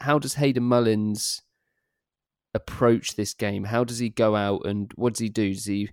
how 0.00 0.18
does 0.18 0.34
Hayden 0.34 0.64
Mullins 0.64 1.42
approach 2.54 3.16
this 3.16 3.34
game? 3.34 3.64
How 3.64 3.84
does 3.84 3.98
he 3.98 4.08
go 4.08 4.36
out 4.36 4.66
and 4.66 4.90
what 4.96 5.14
does 5.14 5.20
he 5.20 5.28
do? 5.28 5.54
Does 5.54 5.66
he 5.66 5.90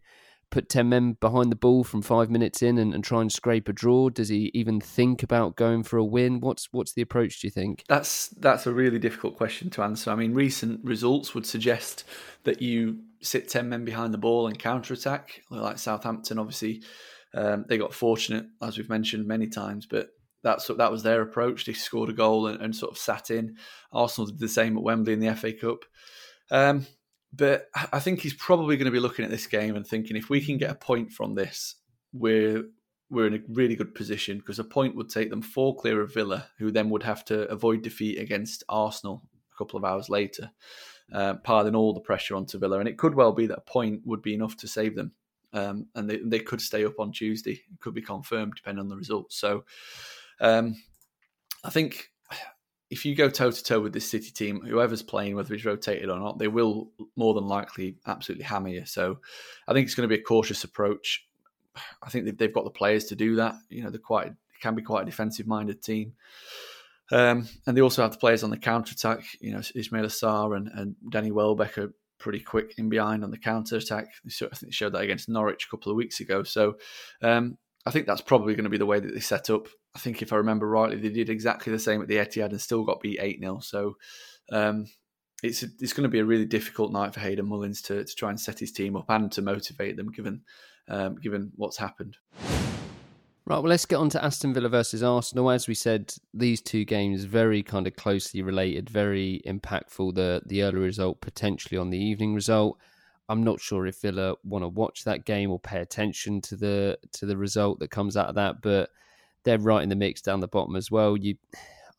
put 0.50 0.70
10 0.70 0.90
men 0.90 1.14
behind 1.20 1.52
the 1.52 1.56
ball 1.56 1.84
from 1.84 2.02
five 2.02 2.30
minutes 2.30 2.62
in 2.62 2.78
and, 2.78 2.94
and, 2.94 3.04
try 3.04 3.22
and 3.22 3.32
scrape 3.32 3.68
a 3.68 3.74
draw? 3.74 4.10
Does 4.10 4.30
he 4.30 4.52
even 4.54 4.80
think 4.80 5.24
about 5.24 5.56
going 5.56 5.84
for 5.84 5.98
a 5.98 6.06
win? 6.06 6.40
What's 6.40 6.70
what's 6.72 6.94
the 6.94 7.02
approach, 7.02 7.42
do 7.42 7.48
you 7.48 7.52
think? 7.52 7.84
That's 7.88 8.30
that's 8.30 8.68
a 8.68 8.74
really 8.74 9.00
difficult 9.00 9.36
question 9.36 9.70
to 9.72 9.84
answer. 9.84 10.12
I 10.12 10.16
mean, 10.16 10.34
recent 10.34 10.84
results 10.84 11.34
would 11.34 11.46
suggest 11.46 12.04
that 12.44 12.62
you 12.62 13.00
sit 13.22 13.50
10 13.50 13.70
men 13.70 13.86
behind 13.86 14.14
the 14.14 14.18
ball 14.18 14.48
and 14.48 14.58
counter 14.58 14.94
attack, 14.94 15.42
like 15.50 15.78
Southampton, 15.78 16.40
obviously. 16.40 16.84
Um, 17.34 17.66
they 17.68 17.78
got 17.78 17.94
fortunate, 17.94 18.46
as 18.62 18.78
we've 18.78 18.90
mentioned 18.90 19.28
many 19.28 19.48
times, 19.48 19.86
but 19.86 20.10
that's 20.44 20.68
that 20.68 20.92
was 20.92 21.04
their 21.04 21.22
approach. 21.22 21.66
They 21.66 21.74
scored 21.74 22.10
a 22.10 22.14
goal 22.14 22.48
and, 22.48 22.62
and 22.62 22.76
sort 22.76 22.92
of 22.92 22.98
sat 22.98 23.32
in. 23.32 23.58
Arsenal 23.92 24.28
did 24.28 24.40
the 24.40 24.48
same 24.48 24.78
at 24.78 24.84
Wembley 24.84 25.14
in 25.14 25.20
the 25.20 25.36
FA 25.36 25.54
Cup. 25.54 25.80
Um, 26.50 26.86
but 27.38 27.70
I 27.94 28.00
think 28.00 28.20
he's 28.20 28.34
probably 28.34 28.78
going 28.78 28.86
to 28.86 28.92
be 28.92 29.00
looking 29.00 29.24
at 29.24 29.32
this 29.32 29.48
game 29.48 29.76
and 29.76 29.86
thinking 29.86 30.18
if 30.18 30.30
we 30.30 30.44
can 30.44 30.58
get 30.58 30.72
a 30.72 30.76
point 30.76 31.12
from 31.12 31.36
this, 31.36 31.76
we're 32.12 32.66
we're 33.10 33.28
in 33.28 33.36
a 33.36 33.40
really 33.48 33.76
good 33.76 33.96
position 33.96 34.38
because 34.40 34.60
a 34.60 34.64
point 34.64 34.96
would 34.96 35.10
take 35.10 35.30
them 35.30 35.42
four 35.42 35.76
clear 35.76 36.02
of 36.02 36.14
Villa, 36.14 36.48
who 36.58 36.72
then 36.72 36.90
would 36.90 37.04
have 37.04 37.24
to 37.26 37.48
avoid 37.50 37.82
defeat 37.82 38.20
against 38.20 38.64
Arsenal 38.68 39.24
a 39.54 39.58
couple 39.58 39.78
of 39.78 39.86
hours 39.86 40.10
later, 40.10 40.52
uh, 41.14 41.36
piling 41.36 41.76
all 41.76 41.94
the 41.94 42.02
pressure 42.02 42.36
onto 42.36 42.60
Villa. 42.60 42.80
And 42.80 42.90
it 42.90 42.98
could 42.98 43.16
well 43.16 43.32
be 43.32 43.48
that 43.48 43.60
a 43.60 43.62
point 43.62 44.02
would 44.04 44.22
be 44.22 44.34
enough 44.34 44.58
to 44.58 44.68
save 44.68 44.96
them. 44.96 45.14
Um, 45.54 45.88
and 45.96 46.10
they, 46.10 46.18
they 46.18 46.40
could 46.40 46.60
stay 46.60 46.84
up 46.84 47.00
on 47.00 47.14
Tuesday. 47.14 47.64
It 47.72 47.80
could 47.80 47.94
be 47.94 48.02
confirmed 48.02 48.54
depending 48.58 48.82
on 48.82 48.90
the 48.90 48.98
results. 48.98 49.40
So 49.40 49.64
um, 50.42 50.76
I 51.64 51.70
think 51.70 52.10
if 52.90 53.06
you 53.06 53.16
go 53.16 53.30
toe 53.30 53.52
to 53.52 53.64
toe 53.64 53.80
with 53.82 53.94
this 53.94 54.10
City 54.10 54.32
team, 54.32 54.62
whoever's 54.62 55.04
playing, 55.04 55.36
whether 55.36 55.54
it's 55.54 55.66
rotated 55.66 56.10
or 56.10 56.20
not, 56.20 56.40
they 56.40 56.48
will 56.48 56.90
more 57.16 57.34
than 57.34 57.46
likely 57.46 57.98
absolutely 58.06 58.46
hammer 58.46 58.70
you. 58.70 58.86
So 58.86 59.20
I 59.68 59.74
think 59.74 59.86
it's 59.86 59.96
going 59.96 60.08
to 60.08 60.16
be 60.16 60.22
a 60.22 60.24
cautious 60.24 60.64
approach. 60.64 61.28
I 62.02 62.10
think 62.10 62.38
they've 62.38 62.54
got 62.54 62.64
the 62.64 62.70
players 62.70 63.06
to 63.06 63.16
do 63.16 63.36
that. 63.36 63.56
You 63.70 63.84
know, 63.84 63.90
they're 63.90 64.00
quite 64.00 64.34
can 64.62 64.76
be 64.76 64.82
quite 64.82 65.04
a 65.04 65.06
defensive 65.06 65.48
minded 65.48 65.82
team. 65.84 66.14
Um, 67.12 67.48
and 67.66 67.78
they 67.78 67.82
also 67.82 68.02
have 68.02 68.12
the 68.12 68.18
players 68.18 68.44
on 68.44 68.50
the 68.50 68.58
counter 68.58 68.94
attack. 68.94 69.24
You 69.40 69.54
know, 69.54 69.60
Ismaila 69.60 70.08
Sarr 70.08 70.58
and, 70.58 70.68
and 70.74 70.96
Danny 71.10 71.32
Welbeck 71.32 71.78
are 71.78 71.94
pretty 72.18 72.40
quick 72.40 72.74
in 72.78 72.90
behind 72.90 73.24
on 73.24 73.32
the 73.32 73.38
counter 73.38 73.78
attack. 73.78 74.08
I 74.26 74.30
think 74.30 74.60
they 74.62 74.72
showed 74.72 74.94
that 74.94 75.04
against 75.04 75.30
Norwich 75.30 75.66
a 75.66 75.70
couple 75.70 75.92
of 75.92 75.96
weeks 75.96 76.20
ago. 76.20 76.44
So 76.44 76.78
um, 77.22 77.58
I 77.86 77.92
think 77.92 78.08
that's 78.08 78.22
probably 78.22 78.56
going 78.56 78.66
to 78.66 78.70
be 78.70 78.78
the 78.78 78.86
way 78.86 79.00
that 79.00 79.14
they 79.14 79.20
set 79.20 79.50
up. 79.50 79.68
I 79.98 80.00
think 80.00 80.22
if 80.22 80.32
I 80.32 80.36
remember 80.36 80.70
rightly, 80.70 80.98
they 80.98 81.10
did 81.10 81.28
exactly 81.28 81.74
the 81.74 81.80
same 81.80 82.04
at 82.04 82.08
the 82.08 82.18
Etihad 82.18 82.52
and 82.52 82.62
still 82.62 82.84
got 82.84 83.02
beat 83.02 83.18
8 83.20 83.40
0. 83.40 83.60
So 83.62 83.96
um, 84.52 84.86
it's 85.42 85.64
it's 85.64 85.92
going 85.92 86.04
to 86.04 86.08
be 86.08 86.20
a 86.20 86.26
really 86.26 86.46
difficult 86.46 86.92
night 86.92 87.16
for 87.16 87.20
Hayden 87.20 87.48
Mullins 87.48 87.82
to, 87.84 88.06
to 88.06 88.16
try 88.16 88.30
and 88.30 88.40
set 88.40 88.60
his 88.60 88.72
team 88.72 88.96
up 88.96 89.10
and 89.10 89.32
to 89.32 89.42
motivate 89.42 89.98
them 89.98 90.12
given 90.12 90.44
um, 90.88 91.16
given 91.16 91.52
what's 91.56 91.78
happened. 91.78 92.16
Right, 93.48 93.58
well, 93.58 93.64
let's 93.64 93.88
get 93.88 93.96
on 93.96 94.10
to 94.10 94.24
Aston 94.24 94.54
Villa 94.54 94.70
versus 94.70 95.02
Arsenal. 95.02 95.50
As 95.50 95.68
we 95.68 95.74
said, 95.74 96.14
these 96.32 96.62
two 96.62 96.86
games 96.86 97.24
very 97.24 97.64
kind 97.64 97.88
of 97.88 97.96
closely 97.96 98.44
related, 98.44 98.92
very 98.92 99.42
impactful. 99.48 100.14
The 100.14 100.44
the 100.46 100.62
early 100.62 100.78
result 100.78 101.22
potentially 101.22 101.80
on 101.80 101.90
the 101.90 101.98
evening 101.98 102.36
result. 102.36 102.78
I'm 103.30 103.42
not 103.42 103.60
sure 103.60 103.88
if 103.88 104.00
Villa 104.02 104.36
want 104.44 104.64
to 104.64 104.70
watch 104.70 105.06
that 105.06 105.26
game 105.26 105.50
or 105.50 105.60
pay 105.60 105.80
attention 105.82 106.40
to 106.42 106.56
the 106.56 107.00
to 107.14 107.26
the 107.26 107.36
result 107.36 107.80
that 107.80 107.90
comes 107.90 108.16
out 108.16 108.28
of 108.28 108.36
that, 108.36 108.62
but 108.62 108.92
they're 109.48 109.58
right 109.58 109.82
in 109.82 109.88
the 109.88 109.96
mix 109.96 110.22
down 110.22 110.42
the 110.42 110.48
bottom 110.48 110.76
as 110.76 110.92
well. 110.92 111.16
You, 111.16 111.36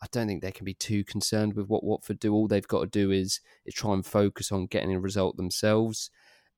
I 0.02 0.06
don't 0.12 0.26
think 0.26 0.42
they 0.42 0.52
can 0.52 0.66
be 0.66 0.74
too 0.74 1.02
concerned 1.02 1.54
with 1.54 1.66
what 1.66 1.82
Watford 1.82 2.20
do. 2.20 2.34
All 2.34 2.46
they've 2.46 2.68
got 2.68 2.80
to 2.80 2.86
do 2.86 3.10
is 3.10 3.40
is 3.64 3.72
try 3.72 3.94
and 3.94 4.04
focus 4.04 4.52
on 4.52 4.66
getting 4.66 4.94
a 4.94 5.00
result 5.00 5.38
themselves. 5.38 6.10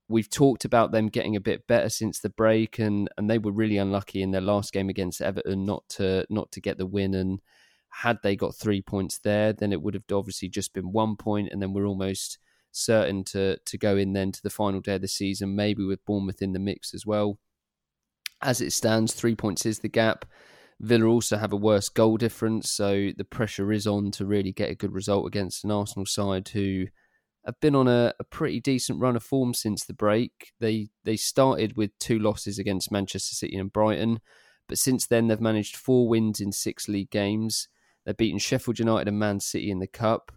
We've 0.08 0.28
talked 0.28 0.64
about 0.64 0.90
them 0.90 1.06
getting 1.06 1.36
a 1.36 1.40
bit 1.40 1.68
better 1.68 1.88
since 1.88 2.18
the 2.18 2.28
break, 2.28 2.80
and 2.80 3.08
and 3.16 3.30
they 3.30 3.38
were 3.38 3.52
really 3.52 3.78
unlucky 3.78 4.20
in 4.20 4.32
their 4.32 4.40
last 4.40 4.72
game 4.72 4.88
against 4.88 5.22
Everton 5.22 5.64
not 5.64 5.88
to 5.90 6.26
not 6.28 6.50
to 6.52 6.60
get 6.60 6.76
the 6.76 6.86
win. 6.86 7.14
And 7.14 7.40
had 7.90 8.18
they 8.24 8.34
got 8.34 8.56
three 8.56 8.82
points 8.82 9.18
there, 9.18 9.52
then 9.52 9.72
it 9.72 9.80
would 9.80 9.94
have 9.94 10.04
obviously 10.12 10.48
just 10.48 10.74
been 10.74 10.90
one 10.90 11.14
point, 11.14 11.50
and 11.52 11.62
then 11.62 11.72
we're 11.72 11.86
almost 11.86 12.38
certain 12.72 13.22
to 13.26 13.58
to 13.64 13.78
go 13.78 13.96
in 13.96 14.12
then 14.12 14.32
to 14.32 14.42
the 14.42 14.50
final 14.50 14.80
day 14.80 14.96
of 14.96 15.02
the 15.02 15.08
season, 15.08 15.54
maybe 15.54 15.84
with 15.84 16.04
Bournemouth 16.04 16.42
in 16.42 16.52
the 16.52 16.58
mix 16.58 16.92
as 16.94 17.06
well. 17.06 17.38
As 18.42 18.60
it 18.60 18.72
stands, 18.72 19.14
three 19.14 19.36
points 19.36 19.64
is 19.64 19.78
the 19.78 19.88
gap. 19.88 20.24
Villa 20.80 21.06
also 21.06 21.36
have 21.36 21.52
a 21.52 21.56
worse 21.56 21.90
goal 21.90 22.16
difference, 22.16 22.70
so 22.70 23.10
the 23.16 23.24
pressure 23.24 23.70
is 23.70 23.86
on 23.86 24.10
to 24.12 24.24
really 24.24 24.50
get 24.50 24.70
a 24.70 24.74
good 24.74 24.92
result 24.92 25.26
against 25.26 25.62
an 25.62 25.70
Arsenal 25.70 26.06
side 26.06 26.48
who 26.48 26.86
have 27.44 27.60
been 27.60 27.74
on 27.74 27.86
a, 27.86 28.14
a 28.18 28.24
pretty 28.24 28.60
decent 28.60 28.98
run 28.98 29.14
of 29.14 29.22
form 29.22 29.52
since 29.52 29.84
the 29.84 29.92
break. 29.92 30.52
They 30.58 30.88
they 31.04 31.16
started 31.16 31.76
with 31.76 31.98
two 31.98 32.18
losses 32.18 32.58
against 32.58 32.90
Manchester 32.90 33.34
City 33.34 33.56
and 33.56 33.70
Brighton, 33.70 34.20
but 34.68 34.78
since 34.78 35.06
then 35.06 35.28
they've 35.28 35.40
managed 35.40 35.76
four 35.76 36.08
wins 36.08 36.40
in 36.40 36.50
six 36.50 36.88
league 36.88 37.10
games. 37.10 37.68
They've 38.06 38.16
beaten 38.16 38.38
Sheffield 38.38 38.78
United 38.78 39.08
and 39.08 39.18
Man 39.18 39.40
City 39.40 39.70
in 39.70 39.80
the 39.80 39.86
cup. 39.86 40.32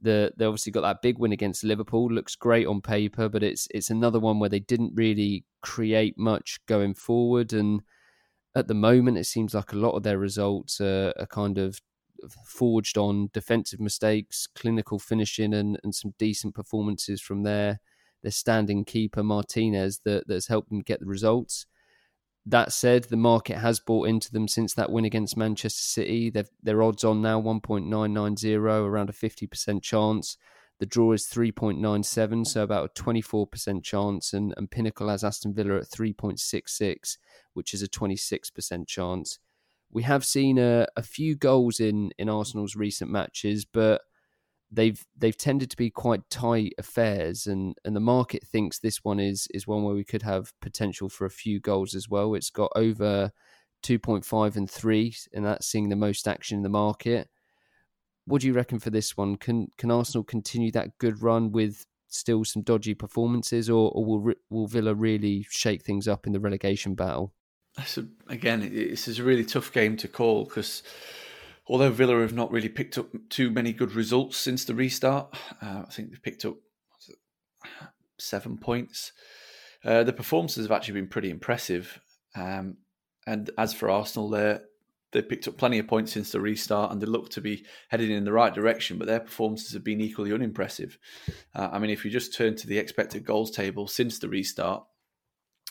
The, 0.00 0.32
they 0.36 0.44
obviously 0.44 0.70
got 0.70 0.82
that 0.82 1.02
big 1.02 1.18
win 1.18 1.32
against 1.32 1.64
Liverpool. 1.64 2.12
Looks 2.12 2.36
great 2.36 2.66
on 2.66 2.82
paper, 2.82 3.30
but 3.30 3.42
it's 3.42 3.66
it's 3.70 3.88
another 3.88 4.20
one 4.20 4.38
where 4.38 4.50
they 4.50 4.60
didn't 4.60 4.92
really 4.94 5.46
create 5.62 6.18
much 6.18 6.60
going 6.66 6.92
forward. 6.94 7.54
And 7.54 7.80
at 8.58 8.68
the 8.68 8.74
moment, 8.74 9.18
it 9.18 9.24
seems 9.24 9.54
like 9.54 9.72
a 9.72 9.76
lot 9.76 9.92
of 9.92 10.02
their 10.02 10.18
results 10.18 10.80
are, 10.80 11.14
are 11.18 11.26
kind 11.26 11.58
of 11.58 11.80
forged 12.44 12.98
on 12.98 13.30
defensive 13.32 13.80
mistakes, 13.80 14.46
clinical 14.46 14.98
finishing, 14.98 15.54
and, 15.54 15.78
and 15.84 15.94
some 15.94 16.14
decent 16.18 16.54
performances 16.54 17.20
from 17.20 17.42
their 17.42 17.80
their 18.22 18.32
standing 18.32 18.84
keeper 18.84 19.22
Martinez 19.22 20.00
that 20.04 20.26
that's 20.26 20.48
helped 20.48 20.70
them 20.70 20.80
get 20.80 21.00
the 21.00 21.06
results. 21.06 21.66
That 22.44 22.72
said, 22.72 23.04
the 23.04 23.16
market 23.16 23.58
has 23.58 23.78
bought 23.78 24.08
into 24.08 24.32
them 24.32 24.48
since 24.48 24.74
that 24.74 24.90
win 24.90 25.04
against 25.04 25.36
Manchester 25.36 25.82
City. 25.82 26.30
They've, 26.30 26.48
their 26.62 26.82
odds 26.82 27.04
on 27.04 27.20
now 27.20 27.40
1.990, 27.40 28.56
around 28.56 29.10
a 29.10 29.12
50% 29.12 29.82
chance. 29.82 30.36
The 30.78 30.86
draw 30.86 31.12
is 31.12 31.26
3.97, 31.26 32.46
so 32.46 32.62
about 32.62 32.90
a 32.96 33.02
24% 33.02 33.82
chance. 33.82 34.32
And, 34.32 34.54
and 34.56 34.70
Pinnacle 34.70 35.08
has 35.08 35.24
Aston 35.24 35.54
Villa 35.54 35.78
at 35.78 35.90
3.66, 35.90 37.16
which 37.54 37.74
is 37.74 37.82
a 37.82 37.88
26% 37.88 38.86
chance. 38.86 39.38
We 39.90 40.02
have 40.04 40.24
seen 40.24 40.58
a, 40.58 40.86
a 40.96 41.02
few 41.02 41.34
goals 41.34 41.80
in, 41.80 42.10
in 42.18 42.28
Arsenal's 42.28 42.76
recent 42.76 43.10
matches, 43.10 43.64
but 43.64 44.02
they've 44.70 45.02
they've 45.16 45.36
tended 45.36 45.70
to 45.70 45.78
be 45.78 45.88
quite 45.88 46.28
tight 46.28 46.74
affairs 46.76 47.46
and 47.46 47.74
and 47.86 47.96
the 47.96 48.00
market 48.00 48.46
thinks 48.46 48.78
this 48.78 49.02
one 49.02 49.18
is 49.18 49.48
is 49.54 49.66
one 49.66 49.82
where 49.82 49.94
we 49.94 50.04
could 50.04 50.20
have 50.20 50.52
potential 50.60 51.08
for 51.08 51.24
a 51.24 51.30
few 51.30 51.58
goals 51.58 51.94
as 51.94 52.06
well 52.06 52.34
it's 52.34 52.50
got 52.50 52.70
over 52.76 53.32
2.5 53.82 54.56
and 54.56 54.70
3, 54.70 55.14
and 55.32 55.44
that's 55.44 55.66
seeing 55.66 55.88
the 55.88 55.96
most 55.96 56.26
action 56.26 56.58
in 56.58 56.62
the 56.62 56.68
market. 56.68 57.28
What 58.28 58.42
do 58.42 58.46
you 58.46 58.52
reckon 58.52 58.78
for 58.78 58.90
this 58.90 59.16
one? 59.16 59.36
Can 59.36 59.68
can 59.78 59.90
Arsenal 59.90 60.22
continue 60.22 60.70
that 60.72 60.98
good 60.98 61.22
run 61.22 61.50
with 61.50 61.86
still 62.08 62.44
some 62.44 62.62
dodgy 62.62 62.94
performances, 62.94 63.70
or, 63.70 63.90
or 63.92 64.04
will 64.04 64.34
will 64.50 64.66
Villa 64.66 64.94
really 64.94 65.46
shake 65.50 65.82
things 65.82 66.06
up 66.06 66.26
in 66.26 66.32
the 66.32 66.40
relegation 66.40 66.94
battle? 66.94 67.32
So 67.86 68.06
again, 68.28 68.60
this 68.60 69.08
is 69.08 69.18
a 69.18 69.24
really 69.24 69.44
tough 69.44 69.72
game 69.72 69.96
to 69.98 70.08
call 70.08 70.44
because 70.44 70.82
although 71.66 71.90
Villa 71.90 72.20
have 72.20 72.34
not 72.34 72.50
really 72.50 72.68
picked 72.68 72.98
up 72.98 73.08
too 73.30 73.50
many 73.50 73.72
good 73.72 73.92
results 73.92 74.36
since 74.36 74.64
the 74.64 74.74
restart, 74.74 75.34
uh, 75.62 75.84
I 75.86 75.90
think 75.90 76.10
they've 76.10 76.22
picked 76.22 76.44
up 76.44 76.56
seven 78.18 78.58
points. 78.58 79.12
Uh, 79.84 80.02
the 80.02 80.12
performances 80.12 80.66
have 80.66 80.72
actually 80.72 81.00
been 81.00 81.08
pretty 81.08 81.30
impressive. 81.30 82.00
Um, 82.34 82.78
and 83.26 83.50
as 83.56 83.72
for 83.72 83.90
Arsenal, 83.90 84.28
they 84.30 84.58
they 85.12 85.22
picked 85.22 85.48
up 85.48 85.56
plenty 85.56 85.78
of 85.78 85.86
points 85.86 86.12
since 86.12 86.32
the 86.32 86.40
restart, 86.40 86.92
and 86.92 87.00
they 87.00 87.06
look 87.06 87.30
to 87.30 87.40
be 87.40 87.64
heading 87.88 88.10
in 88.10 88.24
the 88.24 88.32
right 88.32 88.54
direction. 88.54 88.98
But 88.98 89.06
their 89.06 89.20
performances 89.20 89.72
have 89.72 89.84
been 89.84 90.00
equally 90.00 90.32
unimpressive. 90.32 90.98
Uh, 91.54 91.68
I 91.72 91.78
mean, 91.78 91.90
if 91.90 92.04
you 92.04 92.10
just 92.10 92.34
turn 92.34 92.56
to 92.56 92.66
the 92.66 92.78
expected 92.78 93.24
goals 93.24 93.50
table 93.50 93.86
since 93.86 94.18
the 94.18 94.28
restart, 94.28 94.84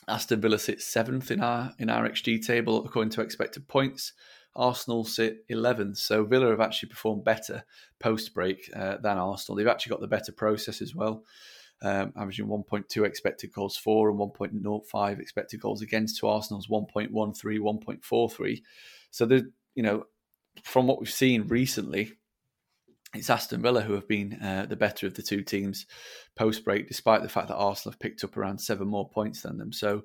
Aston 0.07 0.41
Villa 0.41 0.59
sits 0.59 0.85
seventh 0.85 1.31
in 1.31 1.41
our 1.41 1.73
in 1.79 1.89
our 1.89 2.07
XG 2.07 2.45
table 2.45 2.85
according 2.85 3.11
to 3.11 3.21
expected 3.21 3.67
points. 3.67 4.13
Arsenal 4.55 5.03
sit 5.03 5.47
11th. 5.49 5.97
So 5.97 6.25
Villa 6.25 6.49
have 6.49 6.61
actually 6.61 6.89
performed 6.89 7.23
better 7.23 7.63
post 7.99 8.33
break 8.33 8.71
uh, 8.75 8.97
than 8.97 9.19
Arsenal. 9.19 9.55
They've 9.55 9.67
actually 9.67 9.91
got 9.91 10.01
the 10.01 10.07
better 10.07 10.31
process 10.31 10.81
as 10.81 10.95
well 10.95 11.23
um, 11.81 12.13
averaging 12.17 12.47
1.2 12.47 13.05
expected 13.05 13.51
goals 13.51 13.77
for 13.77 14.09
and 14.09 14.19
1.05 14.19 15.19
expected 15.19 15.61
goals 15.61 15.81
against 15.81 16.19
to 16.19 16.27
Arsenal's 16.27 16.67
1.13, 16.67 17.09
1.43. 17.11 18.61
So 19.11 19.25
the 19.25 19.51
you 19.75 19.83
know 19.83 20.05
from 20.63 20.87
what 20.87 20.99
we've 20.99 21.09
seen 21.09 21.47
recently, 21.47 22.13
it's 23.13 23.29
Aston 23.29 23.61
Villa 23.61 23.81
who 23.81 23.93
have 23.93 24.07
been 24.07 24.33
uh, 24.41 24.65
the 24.67 24.75
better 24.75 25.07
of 25.07 25.13
the 25.13 25.21
two 25.21 25.43
teams 25.43 25.85
post 26.35 26.63
break, 26.63 26.87
despite 26.87 27.21
the 27.21 27.29
fact 27.29 27.47
that 27.47 27.55
Arsenal 27.55 27.93
have 27.93 27.99
picked 27.99 28.23
up 28.23 28.37
around 28.37 28.59
seven 28.59 28.87
more 28.87 29.09
points 29.09 29.41
than 29.41 29.57
them. 29.57 29.71
So 29.71 30.03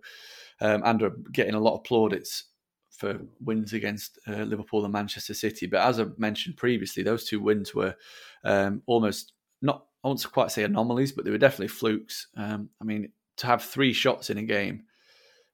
um, 0.61 0.83
and 0.85 1.03
are 1.03 1.17
getting 1.33 1.55
a 1.55 1.61
lot 1.61 1.77
of 1.77 1.85
plaudits 1.85 2.45
for 2.91 3.19
wins 3.41 3.73
against 3.73 4.19
uh, 4.29 4.43
Liverpool 4.43 4.85
and 4.85 4.93
Manchester 4.93 5.35
City. 5.35 5.67
But 5.67 5.81
as 5.81 5.99
I 5.99 6.07
mentioned 6.19 6.57
previously, 6.57 7.03
those 7.03 7.25
two 7.25 7.41
wins 7.41 7.75
were 7.75 7.97
um, 8.45 8.83
almost 8.87 9.33
not 9.61 9.87
I 10.05 10.09
won't 10.09 10.33
quite 10.33 10.51
say 10.51 10.65
anomalies, 10.65 11.13
but 11.13 11.25
they 11.25 11.31
were 11.31 11.39
definitely 11.39 11.69
flukes. 11.69 12.29
Um, 12.37 12.71
I 12.81 12.85
mean, 12.85 13.11
to 13.39 13.47
have 13.47 13.63
three 13.63 13.93
shots 13.93 14.31
in 14.31 14.39
a 14.39 14.43
game 14.43 14.85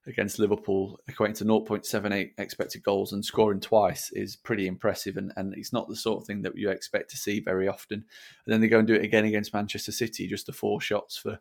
against 0.08 0.38
Liverpool, 0.38 0.98
equating 1.10 1.36
to 1.38 1.44
0.78 1.44 2.30
expected 2.38 2.82
goals 2.82 3.12
and 3.12 3.24
scoring 3.24 3.60
twice, 3.60 4.10
is 4.12 4.36
pretty 4.36 4.66
impressive. 4.66 5.16
And, 5.16 5.32
and 5.36 5.54
it's 5.56 5.72
not 5.72 5.88
the 5.88 5.96
sort 5.96 6.22
of 6.22 6.26
thing 6.26 6.42
that 6.42 6.56
you 6.56 6.70
expect 6.70 7.10
to 7.10 7.16
see 7.16 7.40
very 7.40 7.68
often. 7.68 8.04
And 8.46 8.52
then 8.52 8.60
they 8.60 8.68
go 8.68 8.78
and 8.78 8.88
do 8.88 8.94
it 8.94 9.04
again 9.04 9.24
against 9.24 9.54
Manchester 9.54 9.92
City, 9.92 10.26
just 10.26 10.46
the 10.46 10.52
four 10.52 10.80
shots 10.80 11.16
for 11.16 11.38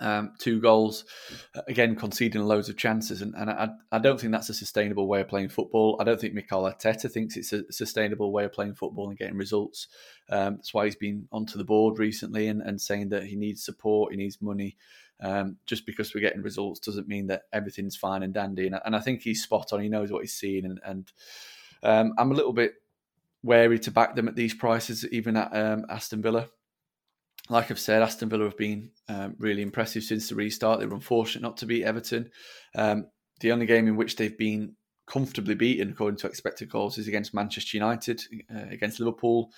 um, 0.00 0.32
two 0.38 0.60
goals, 0.60 1.04
uh, 1.56 1.62
again 1.68 1.96
conceding 1.96 2.42
loads 2.42 2.68
of 2.68 2.76
chances, 2.76 3.20
and, 3.22 3.34
and 3.36 3.50
I, 3.50 3.68
I, 3.90 3.98
don't 3.98 4.20
think 4.20 4.32
that's 4.32 4.48
a 4.48 4.54
sustainable 4.54 5.08
way 5.08 5.20
of 5.20 5.28
playing 5.28 5.48
football. 5.48 5.96
I 6.00 6.04
don't 6.04 6.20
think 6.20 6.34
Mikel 6.34 6.62
Arteta 6.62 7.10
thinks 7.10 7.36
it's 7.36 7.52
a 7.52 7.64
sustainable 7.72 8.32
way 8.32 8.44
of 8.44 8.52
playing 8.52 8.74
football 8.74 9.08
and 9.08 9.18
getting 9.18 9.36
results. 9.36 9.88
Um, 10.30 10.56
that's 10.56 10.72
why 10.72 10.84
he's 10.84 10.96
been 10.96 11.26
onto 11.32 11.58
the 11.58 11.64
board 11.64 11.98
recently 11.98 12.46
and, 12.46 12.62
and 12.62 12.80
saying 12.80 13.08
that 13.08 13.24
he 13.24 13.36
needs 13.36 13.64
support, 13.64 14.12
he 14.12 14.18
needs 14.18 14.40
money. 14.40 14.76
Um, 15.20 15.56
just 15.66 15.84
because 15.84 16.14
we're 16.14 16.20
getting 16.20 16.42
results 16.42 16.78
doesn't 16.78 17.08
mean 17.08 17.26
that 17.26 17.42
everything's 17.52 17.96
fine 17.96 18.22
and 18.22 18.32
dandy. 18.32 18.66
And, 18.66 18.78
and 18.84 18.94
I 18.94 19.00
think 19.00 19.22
he's 19.22 19.42
spot 19.42 19.72
on. 19.72 19.80
He 19.80 19.88
knows 19.88 20.12
what 20.12 20.22
he's 20.22 20.34
seeing, 20.34 20.64
and, 20.64 20.80
and 20.84 21.12
um, 21.82 22.12
I'm 22.18 22.30
a 22.30 22.34
little 22.34 22.52
bit 22.52 22.74
wary 23.42 23.78
to 23.80 23.90
back 23.90 24.14
them 24.14 24.28
at 24.28 24.36
these 24.36 24.54
prices, 24.54 25.06
even 25.10 25.36
at 25.36 25.54
um, 25.54 25.86
Aston 25.88 26.22
Villa 26.22 26.48
like 27.48 27.70
I've 27.70 27.78
said, 27.78 28.02
Aston 28.02 28.28
Villa 28.28 28.44
have 28.44 28.56
been 28.56 28.90
um, 29.08 29.34
really 29.38 29.62
impressive 29.62 30.02
since 30.02 30.28
the 30.28 30.34
restart. 30.34 30.80
They 30.80 30.86
were 30.86 30.94
unfortunate 30.94 31.42
not 31.42 31.56
to 31.58 31.66
beat 31.66 31.84
Everton. 31.84 32.30
Um, 32.74 33.06
the 33.40 33.52
only 33.52 33.66
game 33.66 33.88
in 33.88 33.96
which 33.96 34.16
they've 34.16 34.36
been 34.36 34.74
comfortably 35.06 35.54
beaten, 35.54 35.90
according 35.90 36.18
to 36.18 36.26
expected 36.26 36.68
goals, 36.70 36.98
is 36.98 37.08
against 37.08 37.34
Manchester 37.34 37.76
United. 37.76 38.22
Uh, 38.54 38.66
against 38.70 39.00
Liverpool, 39.00 39.50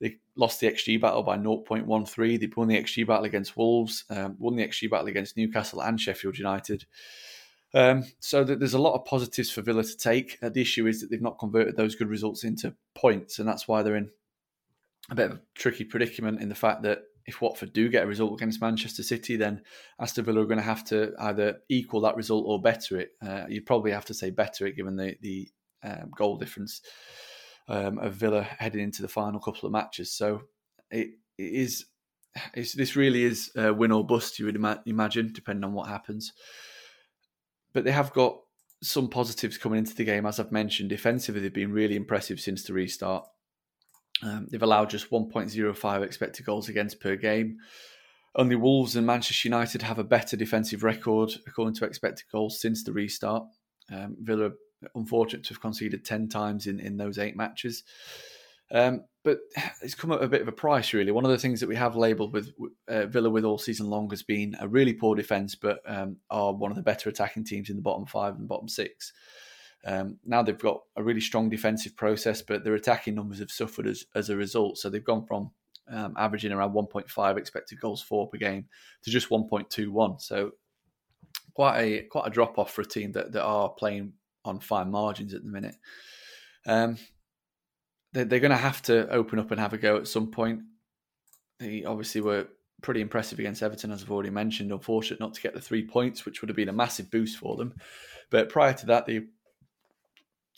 they 0.00 0.16
lost 0.36 0.60
the 0.60 0.70
XG 0.70 1.00
battle 1.00 1.22
by 1.22 1.36
0.13. 1.36 2.40
They 2.40 2.50
won 2.56 2.68
the 2.68 2.80
XG 2.80 3.06
battle 3.06 3.24
against 3.24 3.56
Wolves, 3.56 4.04
um, 4.10 4.36
won 4.38 4.56
the 4.56 4.66
XG 4.66 4.90
battle 4.90 5.08
against 5.08 5.36
Newcastle 5.36 5.82
and 5.82 6.00
Sheffield 6.00 6.38
United. 6.38 6.84
Um, 7.74 8.04
so 8.20 8.44
there's 8.44 8.74
a 8.74 8.80
lot 8.80 8.94
of 8.94 9.04
positives 9.04 9.50
for 9.50 9.62
Villa 9.62 9.84
to 9.84 9.96
take. 9.96 10.38
Uh, 10.42 10.48
the 10.48 10.62
issue 10.62 10.86
is 10.86 11.00
that 11.00 11.10
they've 11.10 11.20
not 11.20 11.38
converted 11.38 11.76
those 11.76 11.96
good 11.96 12.08
results 12.08 12.44
into 12.44 12.74
points, 12.94 13.38
and 13.38 13.48
that's 13.48 13.68
why 13.68 13.82
they're 13.82 13.96
in 13.96 14.10
a 15.10 15.14
bit 15.14 15.30
of 15.30 15.36
a 15.36 15.40
tricky 15.54 15.84
predicament 15.84 16.40
in 16.40 16.48
the 16.48 16.54
fact 16.54 16.82
that 16.82 17.02
if 17.26 17.42
Watford 17.42 17.74
do 17.74 17.90
get 17.90 18.04
a 18.04 18.06
result 18.06 18.32
against 18.32 18.62
Manchester 18.62 19.02
City, 19.02 19.36
then 19.36 19.60
Aston 20.00 20.24
Villa 20.24 20.40
are 20.40 20.46
going 20.46 20.58
to 20.58 20.62
have 20.62 20.82
to 20.84 21.12
either 21.18 21.58
equal 21.68 22.00
that 22.02 22.16
result 22.16 22.44
or 22.46 22.60
better 22.60 22.98
it. 22.98 23.10
Uh, 23.20 23.44
you'd 23.48 23.66
probably 23.66 23.90
have 23.90 24.06
to 24.06 24.14
say 24.14 24.30
better 24.30 24.66
it 24.66 24.76
given 24.76 24.96
the 24.96 25.16
the 25.20 25.48
um, 25.84 26.10
goal 26.16 26.36
difference 26.36 26.80
um, 27.68 27.98
of 27.98 28.14
Villa 28.14 28.42
heading 28.42 28.80
into 28.80 29.02
the 29.02 29.08
final 29.08 29.40
couple 29.40 29.66
of 29.66 29.72
matches. 29.72 30.12
So 30.12 30.42
it, 30.90 31.10
it 31.36 31.52
is 31.52 31.86
this 32.54 32.96
really 32.96 33.24
is 33.24 33.50
a 33.56 33.72
win 33.72 33.92
or 33.92 34.04
bust. 34.04 34.38
You 34.38 34.46
would 34.46 34.56
ima- 34.56 34.82
imagine, 34.86 35.32
depending 35.32 35.64
on 35.64 35.72
what 35.72 35.88
happens. 35.88 36.32
But 37.72 37.84
they 37.84 37.92
have 37.92 38.12
got 38.12 38.38
some 38.82 39.08
positives 39.08 39.58
coming 39.58 39.78
into 39.78 39.94
the 39.94 40.04
game, 40.04 40.26
as 40.26 40.38
I've 40.38 40.52
mentioned. 40.52 40.88
Defensively, 40.88 41.40
they've 41.40 41.52
been 41.52 41.72
really 41.72 41.96
impressive 41.96 42.40
since 42.40 42.62
the 42.62 42.72
restart. 42.72 43.26
Um, 44.22 44.46
they've 44.50 44.62
allowed 44.62 44.90
just 44.90 45.10
1.05 45.10 46.02
expected 46.02 46.46
goals 46.46 46.68
against 46.68 47.00
per 47.00 47.16
game. 47.16 47.58
Only 48.34 48.56
Wolves 48.56 48.94
and 48.96 49.06
Manchester 49.06 49.48
United 49.48 49.82
have 49.82 49.98
a 49.98 50.04
better 50.04 50.36
defensive 50.36 50.82
record 50.82 51.32
according 51.46 51.74
to 51.76 51.84
expected 51.84 52.26
goals 52.30 52.60
since 52.60 52.84
the 52.84 52.92
restart. 52.92 53.44
Um, 53.90 54.16
Villa 54.20 54.50
unfortunate 54.94 55.44
to 55.44 55.50
have 55.50 55.60
conceded 55.60 56.04
10 56.04 56.28
times 56.28 56.66
in, 56.66 56.80
in 56.80 56.96
those 56.96 57.18
eight 57.18 57.36
matches. 57.36 57.84
Um, 58.70 59.04
but 59.24 59.38
it's 59.82 59.94
come 59.94 60.12
at 60.12 60.22
a 60.22 60.28
bit 60.28 60.42
of 60.42 60.48
a 60.48 60.52
price, 60.52 60.92
really. 60.92 61.12
One 61.12 61.24
of 61.24 61.30
the 61.30 61.38
things 61.38 61.60
that 61.60 61.68
we 61.68 61.76
have 61.76 61.96
labelled 61.96 62.32
with 62.32 62.52
uh, 62.88 63.06
Villa 63.06 63.30
with 63.30 63.44
all 63.44 63.58
season 63.58 63.88
long 63.88 64.10
has 64.10 64.22
been 64.22 64.56
a 64.60 64.68
really 64.68 64.92
poor 64.92 65.14
defence, 65.14 65.54
but 65.54 65.80
um, 65.86 66.16
are 66.30 66.52
one 66.52 66.70
of 66.70 66.76
the 66.76 66.82
better 66.82 67.08
attacking 67.08 67.44
teams 67.44 67.70
in 67.70 67.76
the 67.76 67.82
bottom 67.82 68.06
five 68.06 68.36
and 68.36 68.48
bottom 68.48 68.68
six. 68.68 69.12
Um, 69.84 70.18
now 70.24 70.42
they've 70.42 70.58
got 70.58 70.82
a 70.96 71.02
really 71.02 71.20
strong 71.20 71.48
defensive 71.48 71.96
process, 71.96 72.42
but 72.42 72.64
their 72.64 72.74
attacking 72.74 73.14
numbers 73.14 73.38
have 73.38 73.50
suffered 73.50 73.86
as, 73.86 74.04
as 74.14 74.28
a 74.28 74.36
result. 74.36 74.78
So 74.78 74.90
they've 74.90 75.04
gone 75.04 75.24
from 75.24 75.50
um, 75.90 76.14
averaging 76.18 76.52
around 76.52 76.72
1.5 76.72 77.36
expected 77.38 77.80
goals 77.80 78.02
for 78.02 78.28
per 78.28 78.38
game 78.38 78.66
to 79.04 79.10
just 79.10 79.30
1.21. 79.30 80.20
So 80.20 80.52
quite 81.54 81.80
a 81.80 82.02
quite 82.02 82.26
a 82.26 82.30
drop 82.30 82.58
off 82.58 82.72
for 82.72 82.82
a 82.82 82.86
team 82.86 83.12
that, 83.12 83.32
that 83.32 83.42
are 83.42 83.70
playing 83.70 84.12
on 84.48 84.60
fine 84.60 84.90
margins 84.90 85.34
at 85.34 85.42
the 85.42 85.50
minute. 85.50 85.76
Um, 86.66 86.98
they, 88.12 88.24
they're 88.24 88.40
going 88.40 88.50
to 88.50 88.56
have 88.56 88.82
to 88.82 89.08
open 89.10 89.38
up 89.38 89.50
and 89.50 89.60
have 89.60 89.72
a 89.72 89.78
go 89.78 89.96
at 89.96 90.08
some 90.08 90.30
point. 90.30 90.60
They 91.60 91.84
obviously 91.84 92.20
were 92.20 92.48
pretty 92.82 93.00
impressive 93.00 93.38
against 93.38 93.62
Everton, 93.62 93.90
as 93.90 94.02
I've 94.02 94.10
already 94.10 94.30
mentioned. 94.30 94.72
Unfortunate 94.72 95.20
not 95.20 95.34
to 95.34 95.40
get 95.40 95.54
the 95.54 95.60
three 95.60 95.86
points, 95.86 96.24
which 96.24 96.40
would 96.40 96.48
have 96.48 96.56
been 96.56 96.68
a 96.68 96.72
massive 96.72 97.10
boost 97.10 97.38
for 97.38 97.56
them. 97.56 97.74
But 98.30 98.48
prior 98.48 98.74
to 98.74 98.86
that, 98.86 99.06
they 99.06 99.22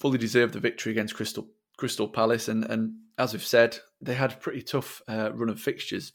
fully 0.01 0.19
deserved 0.19 0.55
the 0.55 0.61
victory 0.61 0.93
against 0.93 1.15
Crystal 1.15 1.49
Crystal 1.77 2.09
Palace, 2.09 2.49
and 2.49 2.65
and 2.65 2.95
as 3.17 3.33
we've 3.33 3.45
said, 3.45 3.79
they 4.01 4.15
had 4.15 4.33
a 4.33 4.37
pretty 4.37 4.63
tough 4.63 5.03
uh, 5.09 5.31
run 5.33 5.49
of 5.49 5.61
fixtures 5.61 6.13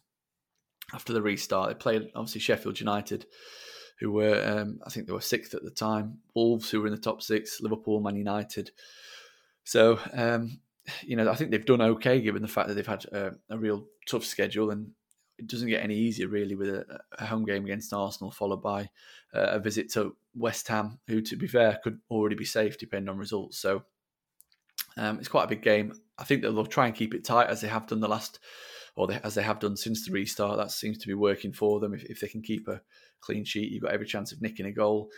after 0.94 1.14
the 1.14 1.22
restart. 1.22 1.70
They 1.70 1.76
played 1.76 2.10
obviously 2.16 2.42
Sheffield 2.42 2.80
United, 2.80 3.26
who 4.00 4.12
were 4.12 4.42
um, 4.46 4.80
I 4.86 4.90
think 4.90 5.08
they 5.08 5.14
were 5.14 5.22
sixth 5.22 5.54
at 5.54 5.64
the 5.64 5.72
time, 5.72 6.20
Wolves 6.34 6.70
who 6.70 6.82
were 6.82 6.88
in 6.88 6.94
the 6.94 7.00
top 7.00 7.22
six, 7.22 7.62
Liverpool, 7.62 8.02
Man 8.02 8.16
United. 8.16 8.72
So 9.64 10.00
um, 10.14 10.60
you 11.02 11.16
know 11.16 11.30
I 11.30 11.36
think 11.36 11.52
they've 11.52 11.66
done 11.66 11.82
okay 11.82 12.22
given 12.22 12.42
the 12.42 12.48
fact 12.48 12.68
that 12.68 12.76
they've 12.76 12.86
had 12.86 13.06
a, 13.06 13.32
a 13.50 13.58
real 13.58 13.86
tough 14.08 14.26
schedule 14.26 14.72
and 14.72 14.92
it 15.38 15.48
doesn't 15.48 15.68
get 15.68 15.84
any 15.84 15.96
easier 15.96 16.28
really 16.28 16.56
with 16.56 16.70
a, 16.70 17.00
a 17.20 17.26
home 17.26 17.46
game 17.46 17.66
against 17.66 17.94
Arsenal, 17.94 18.32
followed 18.32 18.62
by 18.62 18.90
uh, 19.34 19.48
a 19.52 19.60
visit 19.60 19.92
to 19.92 20.16
West 20.34 20.68
Ham, 20.68 21.00
who, 21.08 21.22
to 21.22 21.36
be 21.36 21.48
fair, 21.48 21.80
could 21.84 22.00
already 22.10 22.36
be 22.36 22.46
safe 22.46 22.78
depending 22.78 23.10
on 23.10 23.18
results. 23.18 23.58
So 23.58 23.84
um, 24.98 25.20
it's 25.20 25.28
quite 25.28 25.44
a 25.44 25.50
big 25.50 25.62
game. 25.62 25.94
I 26.18 26.24
think 26.24 26.42
that 26.42 26.52
they'll 26.52 26.66
try 26.66 26.86
and 26.88 26.96
keep 26.96 27.14
it 27.14 27.26
tight 27.26 27.48
as 27.48 27.62
they 27.62 27.68
have 27.68 27.88
done 27.88 28.00
the 28.00 28.08
last, 28.08 28.40
or 28.96 29.08
they, 29.08 29.20
as 29.24 29.36
they 29.36 29.44
have 29.44 29.60
done 29.60 29.76
since 29.76 30.06
the 30.06 30.12
restart. 30.12 30.58
That 30.58 30.72
seems 30.72 30.98
to 31.00 31.08
be 31.08 31.14
working 31.14 31.52
for 31.52 31.80
them. 31.80 31.94
If, 31.94 32.04
if 32.06 32.20
they 32.20 32.28
can 32.28 32.42
keep 32.42 32.68
a 32.68 32.82
clean 33.22 33.44
sheet, 33.44 33.72
you've 33.72 33.84
got 33.84 33.92
every 33.92 34.06
chance 34.06 34.32
of 34.32 34.42
nicking 34.42 34.66
a 34.66 34.72
goal. 34.72 35.10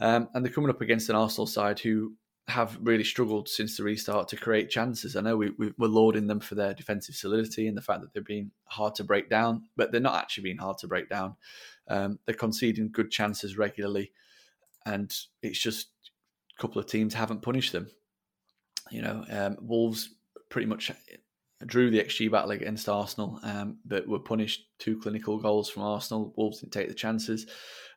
Um, 0.00 0.28
and 0.34 0.44
they're 0.44 0.52
coming 0.52 0.70
up 0.70 0.80
against 0.80 1.10
an 1.10 1.16
Arsenal 1.16 1.46
side 1.46 1.78
who 1.78 2.14
have 2.48 2.76
really 2.82 3.04
struggled 3.04 3.48
since 3.48 3.76
the 3.76 3.84
restart 3.84 4.28
to 4.28 4.36
create 4.36 4.70
chances. 4.70 5.14
I 5.14 5.20
know 5.20 5.36
we, 5.36 5.50
we, 5.56 5.68
are 5.68 5.88
lauding 5.88 6.26
them 6.26 6.40
for 6.40 6.54
their 6.54 6.74
defensive 6.74 7.14
solidity 7.14 7.68
and 7.68 7.76
the 7.76 7.82
fact 7.82 8.00
that 8.00 8.12
they're 8.12 8.22
being 8.22 8.50
hard 8.64 8.94
to 8.96 9.04
break 9.04 9.30
down, 9.30 9.64
but 9.76 9.92
they're 9.92 10.00
not 10.00 10.20
actually 10.20 10.44
being 10.44 10.58
hard 10.58 10.78
to 10.78 10.88
break 10.88 11.08
down. 11.08 11.36
Um, 11.88 12.18
they're 12.26 12.34
conceding 12.34 12.90
good 12.90 13.10
chances 13.10 13.56
regularly, 13.56 14.12
and 14.84 15.14
it's 15.42 15.60
just 15.60 15.88
a 16.58 16.60
couple 16.60 16.80
of 16.80 16.86
teams 16.86 17.14
haven't 17.14 17.42
punished 17.42 17.72
them. 17.72 17.90
You 18.90 19.02
know, 19.02 19.24
um, 19.30 19.56
Wolves 19.60 20.14
pretty 20.48 20.66
much 20.66 20.90
drew 21.66 21.90
the 21.90 22.02
XG 22.02 22.30
battle 22.30 22.52
against 22.52 22.88
Arsenal, 22.88 23.38
um, 23.42 23.78
but 23.84 24.08
were 24.08 24.18
punished 24.18 24.66
two 24.78 24.98
clinical 24.98 25.38
goals 25.38 25.68
from 25.68 25.82
Arsenal. 25.82 26.32
Wolves 26.36 26.60
didn't 26.60 26.72
take 26.72 26.88
the 26.88 26.94
chances. 26.94 27.46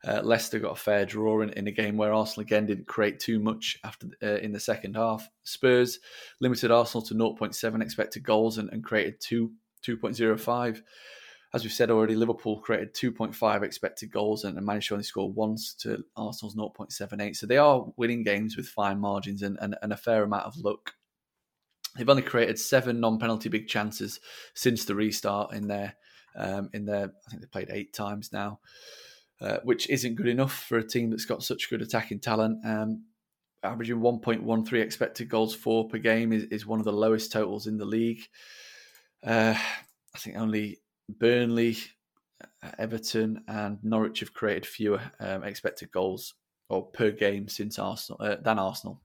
Uh, 0.05 0.21
Leicester 0.21 0.59
got 0.59 0.73
a 0.73 0.79
fair 0.79 1.05
draw 1.05 1.41
in, 1.41 1.49
in, 1.51 1.67
a 1.67 1.71
game 1.71 1.95
where 1.95 2.13
Arsenal 2.13 2.41
again 2.41 2.65
didn't 2.65 2.87
create 2.87 3.21
too 3.21 3.39
much 3.39 3.77
after 3.85 4.07
uh, 4.21 4.35
in 4.35 4.51
the 4.51 4.59
second 4.59 4.97
half. 4.97 5.29
Spurs 5.43 5.99
limited 6.41 6.71
Arsenal 6.71 7.05
to 7.05 7.13
0.7 7.13 7.81
expected 7.81 8.23
goals 8.23 8.57
and, 8.57 8.69
and 8.71 8.83
created 8.83 9.21
two 9.21 9.51
2.05. 9.87 10.81
As 11.53 11.63
we've 11.63 11.71
said 11.71 11.91
already, 11.91 12.15
Liverpool 12.15 12.59
created 12.59 12.95
2.5 12.95 13.63
expected 13.63 14.11
goals 14.11 14.43
and, 14.43 14.57
and 14.57 14.65
managed 14.65 14.87
to 14.87 14.95
only 14.95 15.03
score 15.03 15.31
once 15.31 15.75
to 15.75 16.03
Arsenal's 16.17 16.55
0.78. 16.55 17.35
So 17.35 17.45
they 17.45 17.57
are 17.57 17.85
winning 17.95 18.23
games 18.23 18.57
with 18.57 18.67
fine 18.67 18.99
margins 18.99 19.43
and, 19.43 19.57
and, 19.61 19.75
and 19.81 19.93
a 19.93 19.97
fair 19.97 20.23
amount 20.23 20.45
of 20.45 20.57
luck. 20.57 20.93
They've 21.95 22.09
only 22.09 22.23
created 22.23 22.59
seven 22.59 22.99
non-penalty 22.99 23.49
big 23.49 23.67
chances 23.67 24.19
since 24.55 24.85
the 24.85 24.95
restart 24.95 25.53
in 25.53 25.67
their 25.67 25.95
um, 26.35 26.69
in 26.73 26.85
their. 26.85 27.11
I 27.27 27.29
think 27.29 27.41
they 27.41 27.47
played 27.47 27.69
eight 27.69 27.93
times 27.93 28.31
now, 28.33 28.59
uh, 29.39 29.57
which 29.63 29.89
isn't 29.89 30.15
good 30.15 30.27
enough 30.27 30.53
for 30.53 30.77
a 30.77 30.87
team 30.87 31.11
that's 31.11 31.25
got 31.25 31.43
such 31.43 31.69
good 31.69 31.81
attacking 31.81 32.19
talent. 32.19 32.65
Um, 32.65 33.05
averaging 33.63 33.99
1.13 33.99 34.73
expected 34.81 35.29
goals 35.29 35.55
for 35.55 35.87
per 35.87 35.97
game 35.97 36.33
is, 36.33 36.43
is 36.45 36.65
one 36.65 36.79
of 36.79 36.85
the 36.85 36.91
lowest 36.91 37.31
totals 37.31 37.67
in 37.67 37.77
the 37.77 37.85
league. 37.85 38.21
Uh, 39.25 39.55
I 40.13 40.17
think 40.17 40.37
only 40.37 40.79
Burnley, 41.07 41.77
uh, 42.61 42.71
Everton, 42.77 43.43
and 43.47 43.79
Norwich 43.83 44.19
have 44.19 44.33
created 44.33 44.65
fewer 44.65 45.01
um, 45.19 45.43
expected 45.43 45.91
goals 45.91 46.33
or 46.69 46.87
per 46.87 47.11
game 47.11 47.47
since 47.47 47.79
Arsenal 47.79 48.21
uh, 48.21 48.35
than 48.41 48.59
Arsenal 48.59 49.01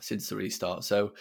since 0.00 0.28
the 0.28 0.36
restart. 0.36 0.84
So 0.84 1.12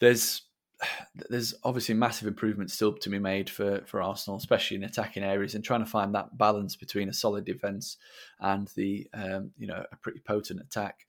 there's 0.00 0.42
there's 1.28 1.54
obviously 1.62 1.94
massive 1.94 2.26
improvements 2.26 2.74
still 2.74 2.92
to 2.94 3.10
be 3.10 3.18
made 3.18 3.48
for 3.48 3.82
for 3.86 4.02
Arsenal, 4.02 4.38
especially 4.38 4.76
in 4.76 4.84
attacking 4.84 5.22
areas, 5.22 5.54
and 5.54 5.62
trying 5.62 5.84
to 5.84 5.90
find 5.90 6.14
that 6.14 6.36
balance 6.36 6.74
between 6.76 7.08
a 7.08 7.14
solid 7.14 7.44
defense 7.44 7.96
and 8.40 8.68
the 8.76 9.06
um, 9.14 9.52
you 9.56 9.66
know 9.66 9.84
a 9.92 9.96
pretty 9.96 10.20
potent 10.20 10.60
attack. 10.60 11.06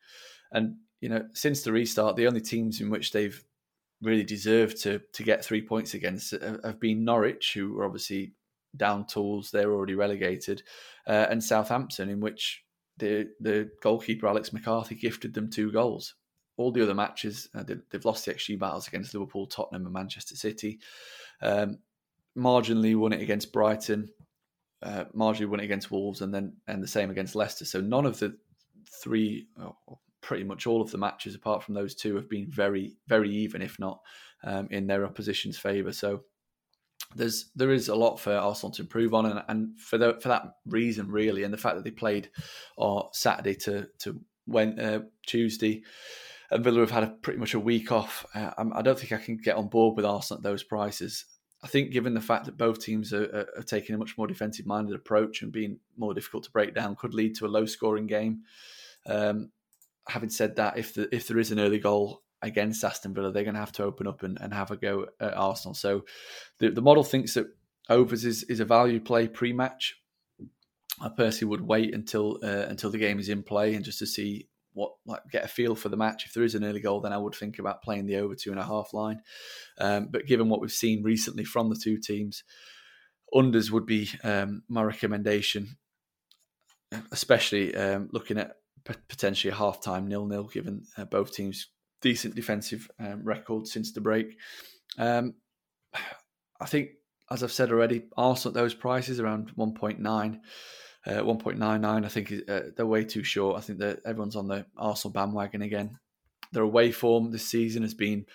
And 0.52 0.76
you 1.00 1.10
know 1.10 1.28
since 1.34 1.64
the 1.64 1.72
restart, 1.72 2.16
the 2.16 2.28
only 2.28 2.42
teams 2.42 2.82
in 2.82 2.90
which 2.90 3.12
they've 3.12 3.44
really 4.02 4.24
deserved 4.24 4.82
to 4.84 5.02
to 5.14 5.24
get 5.24 5.44
three 5.44 5.62
points 5.62 5.94
against 5.94 6.32
have 6.32 6.80
been 6.80 7.04
Norwich, 7.04 7.54
who 7.54 7.74
were 7.74 7.86
obviously 7.86 8.34
down 8.76 9.06
tools; 9.06 9.52
they're 9.52 9.72
already 9.72 9.96
relegated, 9.96 10.64
uh, 11.08 11.28
and 11.30 11.44
Southampton, 11.44 12.10
in 12.10 12.20
which 12.20 12.64
the 12.98 13.30
the 13.40 13.70
goalkeeper 13.82 14.28
Alex 14.28 14.52
McCarthy 14.54 14.96
gifted 14.96 15.34
them 15.34 15.50
two 15.50 15.72
goals 15.72 16.16
all 16.62 16.72
the 16.72 16.84
other 16.84 16.96
matches, 16.96 17.50
uh, 17.56 17.64
they, 17.64 17.76
have 17.92 18.06
lost 18.06 18.26
the 18.26 18.34
XG 18.34 18.58
battles 18.58 18.88
against 18.88 19.14
Liverpool, 19.14 19.48
Tottenham, 19.48 19.86
and 19.86 19.94
Manchester 19.94 20.36
City. 20.36 20.80
Um, 21.42 21.80
marginally 22.38 22.96
won 22.96 23.14
it 23.14 23.22
against 23.22 23.52
Brighton, 23.52 24.10
uh, 24.84 25.06
marginally 25.16 25.50
won 25.50 25.60
it 25.60 25.66
against 25.66 25.92
Wolves, 25.92 26.22
and 26.22 26.34
then 26.34 26.54
and 26.68 26.82
the 26.82 26.88
same 26.88 27.10
against 27.10 27.36
Leicester. 27.36 27.66
So 27.66 27.82
none 27.82 28.06
of 28.06 28.20
the 28.20 28.38
three, 29.02 29.48
pretty 30.22 30.44
much 30.44 30.68
all 30.68 30.82
of 30.82 30.92
the 30.92 30.98
matches, 30.98 31.36
apart 31.36 31.64
from 31.64 31.76
those 31.76 31.96
two, 31.96 32.16
have 32.16 32.30
been 32.30 32.50
very 32.50 32.96
very 33.08 33.30
even, 33.30 33.62
if 33.62 33.80
not 33.80 34.00
um, 34.44 34.68
in 34.72 34.88
their 34.88 35.06
opposition's 35.06 35.58
favour. 35.58 35.92
So 35.92 36.24
there's 37.16 37.52
there 37.56 37.72
is 37.72 37.90
a 37.90 37.96
lot 37.96 38.20
for 38.20 38.34
Arsenal 38.34 38.72
to 38.72 38.82
improve 38.84 39.14
on, 39.14 39.26
and, 39.26 39.44
and 39.48 39.80
for 39.80 39.98
the, 39.98 40.18
for 40.22 40.30
that 40.30 40.56
reason, 40.66 41.10
really, 41.12 41.44
and 41.44 41.54
the 41.54 41.58
fact 41.58 41.76
that 41.76 41.84
they 41.84 41.92
played 41.92 42.30
on 42.78 43.10
Saturday 43.14 43.56
to 43.56 43.88
to 44.00 44.20
when 44.46 44.80
uh, 44.80 45.02
Tuesday 45.26 45.84
and 46.52 46.64
Villa 46.64 46.82
have 46.82 46.92
had 46.92 47.04
a, 47.04 47.08
pretty 47.08 47.40
much 47.40 47.54
a 47.54 47.60
week 47.60 47.92
off. 47.92 48.26
Uh, 48.36 48.52
I 48.74 48.82
don't 48.82 49.00
think 49.00 49.12
I 49.12 49.18
can 49.18 49.38
get 49.38 49.56
on 49.56 49.70
board 49.70 49.96
with 49.96 50.06
Arsenal 50.06 50.40
at 50.40 50.44
those 50.44 50.64
prices. 50.64 51.26
I 51.64 51.68
think, 51.68 51.92
given 51.92 52.14
the 52.14 52.22
fact 52.22 52.46
that 52.46 52.58
both 52.58 52.84
teams 52.84 53.14
are, 53.14 53.48
are, 53.58 53.64
taking 53.64 53.94
a 53.94 53.98
much 53.98 54.18
more 54.18 54.28
defensive 54.28 54.66
minded 54.66 54.96
approach 54.96 55.42
and 55.42 55.52
being 55.52 55.80
more 55.96 56.14
difficult 56.14 56.44
to 56.46 56.52
break 56.52 56.74
down, 56.74 56.96
could 56.96 57.14
lead 57.14 57.36
to 57.36 57.46
a 57.46 57.48
low 57.48 57.66
scoring 57.66 58.08
game. 58.08 58.42
Um, 59.06 59.52
having 60.08 60.30
said 60.30 60.56
that, 60.56 60.78
if 60.78 60.96
the, 60.96 61.14
if 61.16 61.28
there 61.28 61.38
is 61.38 61.52
an 61.52 61.60
early 61.60 61.80
goal 61.80 62.24
against 62.42 62.84
Aston 62.84 63.14
Villa, 63.14 63.32
they're 63.32 63.44
going 63.44 63.54
to 63.54 63.60
have 63.60 63.72
to 63.74 63.84
open 63.84 64.08
up 64.08 64.24
and, 64.24 64.40
and 64.42 64.54
have 64.54 64.72
a 64.72 64.76
go 64.76 65.06
at 65.20 65.38
Arsenal. 65.38 65.76
So 65.76 66.06
the, 66.58 66.72
the 66.72 66.82
model 66.82 67.04
thinks 67.04 67.36
that 67.36 67.48
overs 67.90 68.26
is, 68.26 68.44
is 68.44 68.60
a 68.60 68.66
value 68.66 69.00
play 69.00 69.28
pre 69.28 69.54
match. 69.54 69.96
I 71.00 71.10
personally 71.10 71.50
would 71.52 71.62
wait 71.62 71.94
until 71.94 72.40
uh, 72.44 72.66
until 72.68 72.92
the 72.92 72.98
game 73.00 73.20
is 73.20 73.30
in 73.30 73.42
play 73.42 73.74
and 73.74 73.84
just 73.84 74.00
to 74.00 74.06
see 74.06 74.48
what 74.74 74.94
like 75.06 75.22
get 75.32 75.44
a 75.44 75.48
feel 75.48 75.76
for 75.76 75.90
the 75.90 75.98
match. 75.98 76.26
If 76.26 76.34
there 76.34 76.44
is 76.44 76.56
an 76.56 76.64
early 76.64 76.80
goal, 76.80 77.02
then 77.02 77.14
I 77.14 77.18
would 77.18 77.36
think 77.36 77.60
about 77.60 77.84
playing 77.84 78.06
the 78.06 78.18
over 78.18 78.36
two 78.36 78.52
and 78.52 78.60
a 78.60 78.66
half 78.66 78.94
line. 78.94 79.22
Um, 79.80 80.08
but 80.10 80.26
given 80.26 80.50
what 80.50 80.62
we've 80.62 80.72
seen 80.72 81.04
recently 81.04 81.44
from 81.44 81.70
the 81.70 81.76
two 81.76 81.98
teams, 81.98 82.44
unders 83.34 83.72
would 83.72 83.86
be 83.86 84.10
um, 84.24 84.64
my 84.68 84.84
recommendation, 84.84 85.78
especially 87.12 87.76
um, 87.76 88.10
looking 88.12 88.38
at 88.38 88.56
potentially 88.84 89.52
a 89.52 89.56
half 89.56 89.82
time 89.82 90.08
nil 90.08 90.26
nil, 90.26 90.46
given 90.46 90.84
uh, 90.98 91.06
both 91.06 91.34
teams 91.34 91.68
decent 92.02 92.36
defensive 92.36 92.90
um, 93.00 93.24
record 93.24 93.68
since 93.68 93.92
the 93.94 94.02
break. 94.02 94.38
Um, 94.98 95.36
I 96.60 96.66
think, 96.66 96.90
as 97.30 97.44
I've 97.44 97.52
said 97.52 97.72
already, 97.72 98.04
Arsenal 98.18 98.58
at 98.58 98.62
those 98.62 98.74
prices 98.74 99.20
around 99.20 99.52
one 99.56 99.74
point 99.74 100.00
nine. 100.00 100.42
Uh, 101.06 101.22
1.99, 101.22 102.06
I 102.06 102.08
think 102.08 102.34
uh, 102.48 102.62
they're 102.76 102.86
way 102.86 103.04
too 103.04 103.24
short. 103.24 103.58
I 103.58 103.62
think 103.62 103.80
that 103.80 104.02
everyone's 104.06 104.36
on 104.36 104.48
the 104.48 104.66
Arsenal 104.78 105.14
bandwagon 105.14 105.64
again. 105.64 105.98
Their 106.52 106.64
away 106.64 106.92
form 106.92 107.32
this 107.32 107.48
season 107.48 107.82
has 107.82 107.94
been 107.94 108.26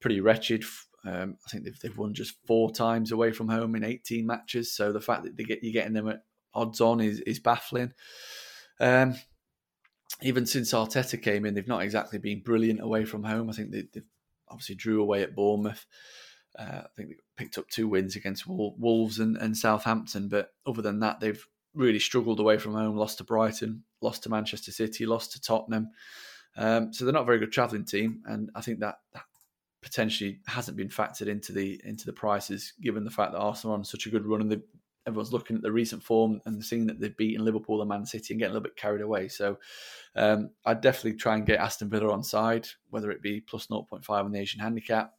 pretty 0.00 0.20
wretched. 0.20 0.64
Um, 1.06 1.36
I 1.46 1.50
think 1.50 1.64
they've, 1.64 1.78
they've 1.80 1.98
won 1.98 2.14
just 2.14 2.36
four 2.46 2.70
times 2.70 3.12
away 3.12 3.32
from 3.32 3.48
home 3.48 3.74
in 3.74 3.84
18 3.84 4.26
matches. 4.26 4.74
So 4.74 4.90
the 4.92 5.02
fact 5.02 5.24
that 5.24 5.36
they 5.36 5.44
get, 5.44 5.62
you're 5.62 5.72
getting 5.72 5.92
them 5.92 6.08
at 6.08 6.22
odds 6.54 6.80
on 6.80 7.00
is, 7.00 7.20
is 7.20 7.40
baffling. 7.40 7.92
Um, 8.80 9.16
even 10.22 10.46
since 10.46 10.72
Arteta 10.72 11.20
came 11.20 11.44
in, 11.44 11.54
they've 11.54 11.68
not 11.68 11.82
exactly 11.82 12.18
been 12.18 12.42
brilliant 12.42 12.80
away 12.80 13.04
from 13.04 13.24
home. 13.24 13.50
I 13.50 13.52
think 13.52 13.70
they, 13.70 13.84
have 13.94 14.04
obviously 14.48 14.76
drew 14.76 15.02
away 15.02 15.22
at 15.22 15.34
Bournemouth. 15.34 15.84
Uh, 16.58 16.82
I 16.84 16.86
think 16.96 17.08
they 17.10 17.16
picked 17.36 17.58
up 17.58 17.68
two 17.68 17.88
wins 17.88 18.16
against 18.16 18.46
Wolves 18.46 19.18
and, 19.18 19.36
and 19.36 19.56
Southampton, 19.56 20.28
but 20.28 20.50
other 20.66 20.82
than 20.82 21.00
that, 21.00 21.20
they've 21.20 21.44
really 21.74 21.98
struggled 21.98 22.40
away 22.40 22.58
from 22.58 22.74
home, 22.74 22.96
lost 22.96 23.18
to 23.18 23.24
Brighton, 23.24 23.82
lost 24.00 24.22
to 24.22 24.30
Manchester 24.30 24.72
City, 24.72 25.06
lost 25.06 25.32
to 25.32 25.40
Tottenham. 25.40 25.90
Um, 26.56 26.92
so 26.92 27.04
they're 27.04 27.14
not 27.14 27.22
a 27.22 27.26
very 27.26 27.38
good 27.38 27.52
travelling 27.52 27.84
team, 27.84 28.22
and 28.26 28.50
I 28.54 28.60
think 28.60 28.80
that, 28.80 28.96
that 29.12 29.24
potentially 29.82 30.40
hasn't 30.46 30.76
been 30.76 30.88
factored 30.88 31.26
into 31.26 31.52
the 31.52 31.80
into 31.84 32.06
the 32.06 32.12
prices, 32.12 32.72
given 32.80 33.04
the 33.04 33.10
fact 33.10 33.32
that 33.32 33.38
Arsenal 33.38 33.74
are 33.74 33.78
on 33.78 33.84
such 33.84 34.06
a 34.06 34.10
good 34.10 34.24
run 34.24 34.40
and 34.40 34.62
everyone's 35.06 35.32
looking 35.32 35.56
at 35.56 35.62
the 35.62 35.72
recent 35.72 36.02
form 36.02 36.40
and 36.46 36.64
seeing 36.64 36.86
that 36.86 36.98
they've 36.98 37.16
beaten 37.16 37.44
Liverpool 37.44 37.80
and 37.82 37.88
Man 37.88 38.06
City 38.06 38.32
and 38.32 38.40
getting 38.40 38.52
a 38.52 38.54
little 38.54 38.68
bit 38.68 38.76
carried 38.76 39.02
away. 39.02 39.28
So 39.28 39.58
um, 40.16 40.50
I'd 40.64 40.80
definitely 40.80 41.18
try 41.18 41.34
and 41.34 41.46
get 41.46 41.60
Aston 41.60 41.90
Villa 41.90 42.10
on 42.10 42.22
side, 42.22 42.66
whether 42.90 43.10
it 43.10 43.20
be 43.20 43.40
plus 43.40 43.66
0.5 43.66 44.08
on 44.08 44.32
the 44.32 44.40
Asian 44.40 44.60
handicap, 44.60 45.12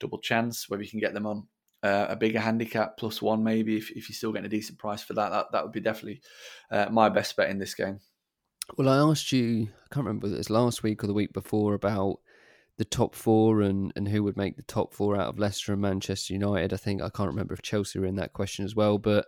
double 0.00 0.18
chance, 0.18 0.68
whether 0.68 0.82
you 0.82 0.88
can 0.88 1.00
get 1.00 1.12
them 1.12 1.26
on 1.26 1.46
uh, 1.82 2.06
a 2.08 2.16
bigger 2.16 2.40
handicap 2.40 2.96
plus 2.96 3.20
one 3.20 3.44
maybe 3.44 3.76
if, 3.76 3.90
if 3.90 4.08
you're 4.08 4.16
still 4.16 4.32
getting 4.32 4.46
a 4.46 4.50
decent 4.50 4.78
price 4.78 5.02
for 5.02 5.14
that 5.14 5.30
that, 5.30 5.46
that 5.52 5.62
would 5.62 5.72
be 5.72 5.80
definitely 5.80 6.20
uh, 6.70 6.86
my 6.90 7.08
best 7.08 7.36
bet 7.36 7.50
in 7.50 7.58
this 7.58 7.74
game. 7.74 8.00
Well 8.76 8.88
i 8.88 9.10
asked 9.10 9.32
you 9.32 9.64
i 9.64 9.94
can't 9.94 10.06
remember 10.06 10.26
whether 10.26 10.36
it 10.36 10.38
was 10.38 10.50
last 10.50 10.82
week 10.82 11.04
or 11.04 11.06
the 11.06 11.14
week 11.14 11.32
before 11.32 11.74
about 11.74 12.18
the 12.78 12.84
top 12.84 13.14
four 13.14 13.62
and, 13.62 13.90
and 13.96 14.06
who 14.06 14.22
would 14.22 14.36
make 14.36 14.56
the 14.56 14.62
top 14.62 14.92
four 14.92 15.16
out 15.16 15.28
of 15.28 15.38
leicester 15.38 15.72
and 15.72 15.80
manchester 15.80 16.32
united? 16.34 16.72
I 16.72 16.76
think 16.76 17.02
i 17.02 17.08
can't 17.08 17.30
remember 17.30 17.54
if 17.54 17.62
chelsea 17.62 17.98
were 17.98 18.06
in 18.06 18.16
that 18.16 18.32
question 18.32 18.64
as 18.64 18.74
well 18.74 18.98
but 18.98 19.26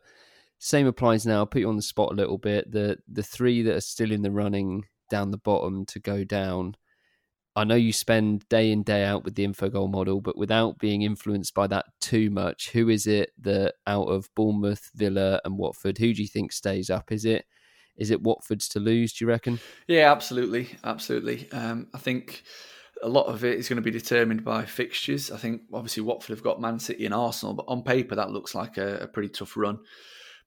same 0.58 0.86
applies 0.86 1.24
now. 1.24 1.38
I'll 1.38 1.46
put 1.46 1.60
you 1.60 1.68
on 1.68 1.76
the 1.76 1.82
spot 1.82 2.12
a 2.12 2.16
little 2.16 2.38
bit. 2.38 2.70
The 2.70 2.98
the 3.08 3.22
three 3.22 3.62
that 3.62 3.76
are 3.76 3.80
still 3.80 4.10
in 4.10 4.22
the 4.22 4.30
running 4.30 4.86
down 5.08 5.30
the 5.30 5.38
bottom 5.38 5.86
to 5.86 6.00
go 6.00 6.24
down 6.24 6.76
I 7.58 7.64
know 7.64 7.74
you 7.74 7.92
spend 7.92 8.48
day 8.48 8.70
in 8.70 8.84
day 8.84 9.02
out 9.02 9.24
with 9.24 9.34
the 9.34 9.44
infogol 9.44 9.90
model, 9.90 10.20
but 10.20 10.38
without 10.38 10.78
being 10.78 11.02
influenced 11.02 11.54
by 11.54 11.66
that 11.66 11.86
too 12.00 12.30
much, 12.30 12.70
who 12.70 12.88
is 12.88 13.08
it 13.08 13.32
that 13.40 13.74
out 13.84 14.04
of 14.04 14.32
Bournemouth, 14.36 14.92
Villa, 14.94 15.40
and 15.44 15.58
Watford, 15.58 15.98
who 15.98 16.14
do 16.14 16.22
you 16.22 16.28
think 16.28 16.52
stays 16.52 16.88
up? 16.88 17.10
Is 17.10 17.24
it 17.24 17.46
is 17.96 18.12
it 18.12 18.22
Watford's 18.22 18.68
to 18.68 18.78
lose? 18.78 19.12
Do 19.12 19.24
you 19.24 19.28
reckon? 19.28 19.58
Yeah, 19.88 20.12
absolutely, 20.12 20.68
absolutely. 20.84 21.50
Um, 21.50 21.88
I 21.92 21.98
think 21.98 22.44
a 23.02 23.08
lot 23.08 23.26
of 23.26 23.44
it 23.44 23.58
is 23.58 23.68
going 23.68 23.78
to 23.78 23.82
be 23.82 23.90
determined 23.90 24.44
by 24.44 24.64
fixtures. 24.64 25.32
I 25.32 25.36
think 25.36 25.62
obviously 25.72 26.04
Watford 26.04 26.36
have 26.36 26.44
got 26.44 26.60
Man 26.60 26.78
City 26.78 27.06
and 27.06 27.14
Arsenal, 27.14 27.54
but 27.54 27.66
on 27.66 27.82
paper 27.82 28.14
that 28.14 28.30
looks 28.30 28.54
like 28.54 28.78
a, 28.78 28.98
a 28.98 29.08
pretty 29.08 29.30
tough 29.30 29.56
run. 29.56 29.80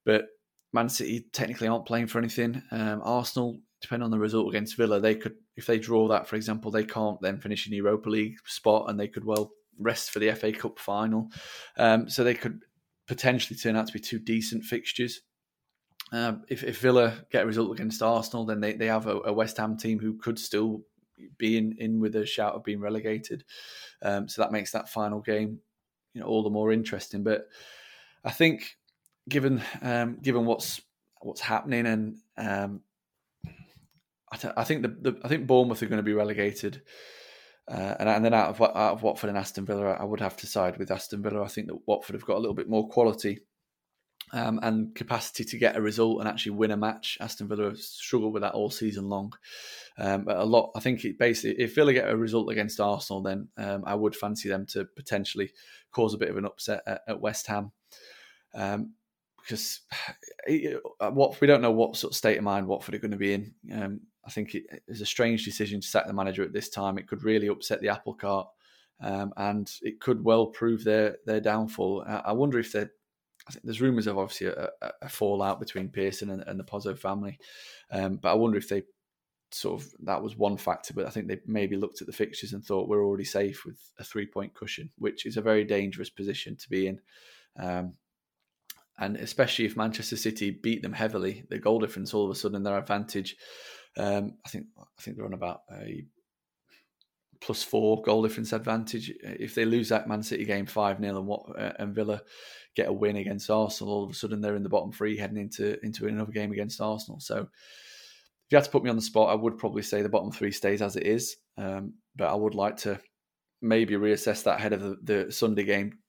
But 0.06 0.28
Man 0.71 0.88
City 0.88 1.26
technically 1.34 1.67
aren't 1.67 1.88
playing 1.88 2.08
for 2.08 2.19
anything. 2.19 2.63
Um, 2.71 3.02
Arsenal 3.04 3.60
depending 3.81 4.05
on 4.05 4.11
the 4.11 4.19
result 4.19 4.47
against 4.49 4.77
Villa, 4.77 4.99
they 4.99 5.15
could, 5.15 5.35
if 5.55 5.65
they 5.65 5.79
draw 5.79 6.07
that, 6.07 6.27
for 6.27 6.35
example, 6.35 6.71
they 6.71 6.83
can't 6.83 7.19
then 7.21 7.39
finish 7.39 7.67
in 7.67 7.73
Europa 7.73 8.09
League 8.09 8.37
spot, 8.45 8.89
and 8.89 8.99
they 8.99 9.07
could 9.07 9.25
well 9.25 9.51
rest 9.79 10.11
for 10.11 10.19
the 10.19 10.31
FA 10.33 10.51
Cup 10.51 10.79
final. 10.79 11.29
Um, 11.77 12.09
so 12.09 12.23
they 12.23 12.35
could 12.35 12.61
potentially 13.07 13.57
turn 13.57 13.75
out 13.75 13.87
to 13.87 13.93
be 13.93 13.99
two 13.99 14.19
decent 14.19 14.63
fixtures. 14.63 15.21
Um, 16.13 16.43
if, 16.49 16.63
if 16.63 16.79
Villa 16.79 17.25
get 17.31 17.43
a 17.43 17.47
result 17.47 17.71
against 17.71 18.01
Arsenal, 18.01 18.45
then 18.45 18.59
they, 18.59 18.73
they 18.73 18.87
have 18.87 19.07
a, 19.07 19.19
a, 19.25 19.33
West 19.33 19.57
Ham 19.57 19.77
team 19.77 19.97
who 19.99 20.17
could 20.17 20.37
still 20.37 20.81
being 21.37 21.75
in 21.77 21.99
with 21.99 22.15
a 22.15 22.25
shout 22.25 22.53
of 22.53 22.63
being 22.63 22.81
relegated. 22.81 23.45
Um, 24.01 24.27
so 24.27 24.41
that 24.41 24.51
makes 24.51 24.71
that 24.71 24.89
final 24.89 25.21
game, 25.21 25.59
you 26.13 26.21
know, 26.21 26.27
all 26.27 26.43
the 26.43 26.49
more 26.49 26.71
interesting. 26.71 27.23
But 27.23 27.47
I 28.25 28.31
think, 28.31 28.75
given 29.29 29.61
um, 29.81 30.17
given 30.21 30.45
what's 30.45 30.81
what's 31.21 31.41
happening, 31.41 31.85
and 31.85 32.17
um, 32.37 32.81
I, 34.31 34.37
th- 34.37 34.53
I, 34.55 34.63
think 34.63 34.81
the, 34.83 35.11
the, 35.11 35.19
I 35.23 35.27
think 35.27 35.47
Bournemouth 35.47 35.83
are 35.83 35.87
going 35.87 35.97
to 35.97 36.03
be 36.03 36.13
relegated. 36.13 36.81
Uh, 37.69 37.95
and, 37.99 38.09
and, 38.09 38.25
then 38.25 38.33
out 38.33 38.49
of 38.49 38.61
out 38.61 38.93
of 38.93 39.03
Watford 39.03 39.29
and 39.29 39.37
Aston 39.37 39.65
Villa, 39.65 39.91
I 39.91 40.03
would 40.03 40.19
have 40.19 40.35
to 40.37 40.47
side 40.47 40.77
with 40.77 40.91
Aston 40.91 41.21
Villa. 41.21 41.43
I 41.43 41.47
think 41.47 41.67
that 41.67 41.87
Watford 41.87 42.15
have 42.15 42.25
got 42.25 42.37
a 42.37 42.39
little 42.39 42.55
bit 42.55 42.69
more 42.69 42.89
quality 42.89 43.41
um, 44.33 44.59
and 44.63 44.95
capacity 44.95 45.43
to 45.43 45.57
get 45.57 45.75
a 45.75 45.81
result 45.81 46.19
and 46.19 46.27
actually 46.27 46.53
win 46.53 46.71
a 46.71 46.77
match. 46.77 47.17
Aston 47.19 47.47
Villa 47.47 47.65
have 47.65 47.79
struggled 47.79 48.33
with 48.33 48.41
that 48.41 48.53
all 48.53 48.69
season 48.69 49.09
long. 49.09 49.33
Um, 49.97 50.23
but 50.23 50.37
a 50.37 50.43
lot, 50.43 50.71
I 50.75 50.79
think, 50.79 51.03
it 51.05 51.19
basically, 51.19 51.63
if 51.63 51.75
Villa 51.75 51.93
get 51.93 52.09
a 52.09 52.17
result 52.17 52.51
against 52.51 52.79
Arsenal, 52.79 53.21
then 53.21 53.49
um, 53.57 53.83
I 53.85 53.95
would 53.95 54.15
fancy 54.15 54.49
them 54.49 54.65
to 54.67 54.85
potentially 54.95 55.51
cause 55.91 56.13
a 56.13 56.17
bit 56.17 56.29
of 56.29 56.37
an 56.37 56.45
upset 56.45 56.81
at, 56.87 57.01
at 57.07 57.21
West 57.21 57.47
Ham. 57.47 57.71
Um, 58.55 58.93
because 59.41 59.81
what 60.99 61.39
we 61.41 61.47
don't 61.47 61.61
know 61.61 61.71
what 61.71 61.95
sort 61.95 62.13
of 62.13 62.17
state 62.17 62.37
of 62.37 62.43
mind 62.43 62.67
Watford 62.67 62.95
are 62.95 62.99
going 62.99 63.11
to 63.11 63.17
be 63.17 63.33
in. 63.33 63.53
I 64.25 64.29
think 64.29 64.55
it 64.55 64.84
is 64.88 65.01
a 65.01 65.05
strange 65.05 65.45
decision 65.45 65.81
to 65.81 65.88
sack 65.88 66.05
the 66.07 66.13
manager 66.13 66.43
at 66.43 66.53
this 66.53 66.69
time. 66.69 66.97
It 66.97 67.07
could 67.07 67.23
really 67.23 67.47
upset 67.47 67.81
the 67.81 67.89
apple 67.89 68.13
cart, 68.13 68.47
um, 69.01 69.34
and 69.38 69.71
it 69.81 69.99
could 69.99 70.23
well 70.23 70.47
prove 70.47 70.84
their 70.84 71.17
their 71.25 71.41
downfall. 71.41 72.03
I 72.07 72.31
wonder 72.34 72.60
if 72.60 72.71
they're 72.71 72.91
I 73.47 73.51
think 73.51 73.65
there's 73.65 73.81
rumours 73.81 74.07
of 74.07 74.17
obviously 74.17 74.47
a, 74.47 74.69
a, 75.01 75.10
fallout 75.10 75.60
between 75.60 75.89
Pearson 75.89 76.29
and, 76.29 76.43
and 76.45 76.60
the 76.60 76.63
Pozzo 76.63 76.97
family, 76.97 77.39
um, 77.89 78.17
but 78.17 78.31
I 78.31 78.36
wonder 78.36 78.57
if 78.57 78.69
they 78.69 78.84
sort 79.51 79.81
of 79.81 79.89
that 80.03 80.21
was 80.21 80.38
one 80.38 80.57
factor. 80.57 80.93
But 80.93 81.07
I 81.07 81.10
think 81.10 81.27
they 81.27 81.39
maybe 81.47 81.75
looked 81.75 82.01
at 82.01 82.07
the 82.07 82.13
fixtures 82.13 82.53
and 82.53 82.63
thought 82.63 82.88
we're 82.88 83.05
already 83.05 83.23
safe 83.23 83.65
with 83.65 83.79
a 83.97 84.03
three 84.03 84.27
point 84.27 84.53
cushion, 84.53 84.91
which 84.97 85.25
is 85.25 85.38
a 85.38 85.41
very 85.41 85.63
dangerous 85.63 86.10
position 86.10 86.55
to 86.57 86.69
be 86.69 86.88
in. 86.88 86.99
Um, 87.60 87.93
and 88.99 89.17
especially 89.17 89.65
if 89.65 89.75
Manchester 89.75 90.15
City 90.15 90.51
beat 90.51 90.84
them 90.84 90.93
heavily, 90.93 91.43
the 91.49 91.57
goal 91.57 91.79
difference 91.79 92.13
all 92.13 92.25
of 92.25 92.31
a 92.31 92.36
sudden 92.36 92.62
their 92.62 92.77
advantage. 92.77 93.36
Um, 93.97 94.36
I 94.45 94.49
think 94.49 94.67
I 94.80 95.01
think 95.01 95.17
they're 95.17 95.25
on 95.25 95.34
about 95.34 95.62
a 95.71 96.06
plus 97.41 97.63
four 97.63 98.01
goal 98.04 98.23
difference 98.23 98.54
advantage. 98.54 99.12
If 99.21 99.56
they 99.56 99.65
lose 99.65 99.89
that 99.89 100.08
Man 100.08 100.23
City 100.23 100.45
game 100.45 100.65
five 100.65 100.99
0 100.99 101.17
and 101.17 101.27
what 101.27 101.60
uh, 101.60 101.73
and 101.80 101.95
Villa 101.95 102.21
get 102.75 102.88
a 102.88 102.93
win 102.93 103.17
against 103.17 103.49
Arsenal, 103.49 103.93
all 103.93 104.04
of 104.04 104.12
a 104.12 104.13
sudden 104.13 104.39
they're 104.39 104.56
in 104.56 104.63
the 104.63 104.69
bottom 104.69 104.91
three 104.91 105.17
heading 105.17 105.38
into 105.38 105.84
into 105.84 106.08
another 106.08 106.32
game 106.32 106.51
against 106.51 106.80
Arsenal. 106.80 107.19
So 107.19 107.39
if 107.41 107.47
you 108.51 108.58
had 108.58 108.65
to 108.65 108.71
put 108.71 108.84
me 108.84 108.89
on 108.89 108.95
the 108.95 109.01
spot, 109.01 109.30
I 109.30 109.36
would 109.36 109.58
probably 109.58 109.82
say 109.82 110.01
the 110.01 110.10
bottom 110.10 110.32
three 110.32 110.51
stays 110.51 110.82
as 110.82 110.95
it 110.95 111.04
is. 111.04 111.38
Um, 111.58 111.95
but 112.15 112.30
I 112.30 112.36
would 112.36 112.56
like 112.56 112.77
to 112.77 112.99
maybe 113.62 113.95
reassess 113.95 114.43
that 114.43 114.60
ahead 114.60 114.73
of 114.73 114.82
the, 114.82 114.97
the 115.04 115.32
Sunday 115.32 115.63
game, 115.63 115.99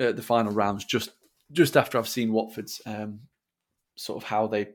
uh, 0.00 0.12
the 0.12 0.22
final 0.22 0.52
rounds, 0.52 0.84
just 0.84 1.10
just 1.52 1.76
after 1.76 1.98
I've 1.98 2.08
seen 2.08 2.32
Watford's 2.32 2.80
um, 2.86 3.20
sort 3.96 4.22
of 4.22 4.28
how 4.28 4.46
they 4.46 4.68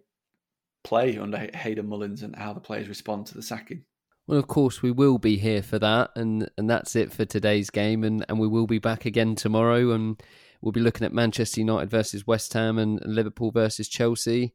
play 0.83 1.17
under 1.17 1.49
Hayden 1.53 1.87
Mullins 1.87 2.21
and 2.21 2.35
how 2.35 2.53
the 2.53 2.59
players 2.59 2.89
respond 2.89 3.27
to 3.27 3.35
the 3.35 3.41
sacking. 3.41 3.83
Well, 4.27 4.39
of 4.39 4.47
course, 4.47 4.81
we 4.81 4.91
will 4.91 5.17
be 5.17 5.37
here 5.37 5.61
for 5.61 5.79
that, 5.79 6.11
and 6.15 6.49
and 6.57 6.69
that's 6.69 6.95
it 6.95 7.11
for 7.11 7.25
today's 7.25 7.69
game, 7.69 8.03
and 8.03 8.25
and 8.29 8.39
we 8.39 8.47
will 8.47 8.67
be 8.67 8.79
back 8.79 9.05
again 9.05 9.35
tomorrow, 9.35 9.91
and 9.91 10.21
we'll 10.61 10.71
be 10.71 10.79
looking 10.79 11.05
at 11.05 11.13
Manchester 11.13 11.59
United 11.59 11.89
versus 11.89 12.25
West 12.25 12.53
Ham 12.53 12.77
and 12.77 13.01
Liverpool 13.05 13.51
versus 13.51 13.89
Chelsea. 13.89 14.53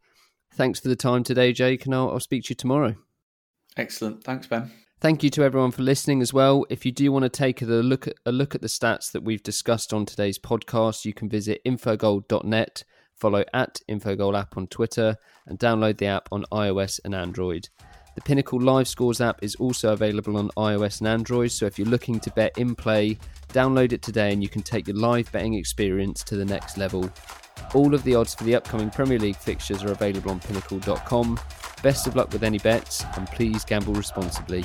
Thanks 0.55 0.81
for 0.81 0.89
the 0.89 0.97
time 0.97 1.23
today, 1.23 1.53
Jake, 1.53 1.85
and 1.85 1.95
I'll, 1.95 2.11
I'll 2.11 2.21
speak 2.21 2.45
to 2.45 2.51
you 2.51 2.57
tomorrow. 2.57 2.97
Excellent, 3.77 4.25
thanks, 4.25 4.47
Ben. 4.47 4.71
Thank 5.01 5.23
you 5.23 5.31
to 5.31 5.45
everyone 5.45 5.71
for 5.71 5.83
listening 5.83 6.23
as 6.23 6.33
well. 6.33 6.65
If 6.71 6.85
you 6.85 6.91
do 6.91 7.13
want 7.13 7.23
to 7.23 7.29
take 7.29 7.63
a 7.63 7.67
look 7.67 8.09
at 8.09 8.15
a 8.27 8.33
look 8.33 8.55
at 8.55 8.63
the 8.63 8.69
stats 8.69 9.13
that 9.13 9.23
we've 9.23 9.43
discussed 9.43 9.93
on 9.93 10.07
today's 10.07 10.39
podcast, 10.39 11.05
you 11.05 11.13
can 11.13 11.29
visit 11.29 11.61
infogol.net, 11.65 12.85
follow 13.19 13.45
at 13.53 13.81
Infogol 13.89 14.39
app 14.39 14.57
on 14.57 14.67
Twitter, 14.69 15.17
and 15.47 15.59
download 15.59 15.99
the 15.99 16.07
app 16.07 16.29
on 16.33 16.45
iOS 16.53 17.01
and 17.05 17.15
Android. 17.15 17.69
The 18.15 18.23
Pinnacle 18.23 18.61
Live 18.61 18.89
Scores 18.89 19.21
app 19.21 19.45
is 19.45 19.55
also 19.57 19.93
available 19.93 20.37
on 20.37 20.51
iOS 20.57 20.99
and 20.99 21.07
Android, 21.07 21.53
so 21.53 21.67
if 21.67 21.79
you're 21.79 21.87
looking 21.87 22.19
to 22.21 22.31
bet 22.33 22.59
in 22.59 22.75
play, 22.75 23.17
download 23.51 23.93
it 23.93 24.03
today 24.03 24.33
and 24.33 24.43
you 24.43 24.49
can 24.49 24.63
take 24.63 24.89
your 24.89 24.97
live 24.97 25.31
betting 25.31 25.55
experience 25.55 26.25
to 26.25 26.37
the 26.37 26.45
next 26.45 26.77
level. 26.77 27.09
All 27.75 27.95
of 27.95 28.03
the 28.03 28.17
odds 28.17 28.35
for 28.35 28.45
the 28.45 28.57
upcoming 28.57 28.91
Premier 28.91 29.19
League 29.19 29.37
fixtures 29.37 29.85
are 29.85 29.93
available 29.93 30.33
on 30.33 30.41
pinnacle.com. 30.41 31.39
Best 31.83 32.09
of 32.09 32.17
luck 32.17 32.33
with 32.33 32.43
any 32.43 32.59
bets 32.59 33.05
and 33.17 33.29
please 33.29 33.65
gamble 33.65 33.95
responsibly. 33.95 34.65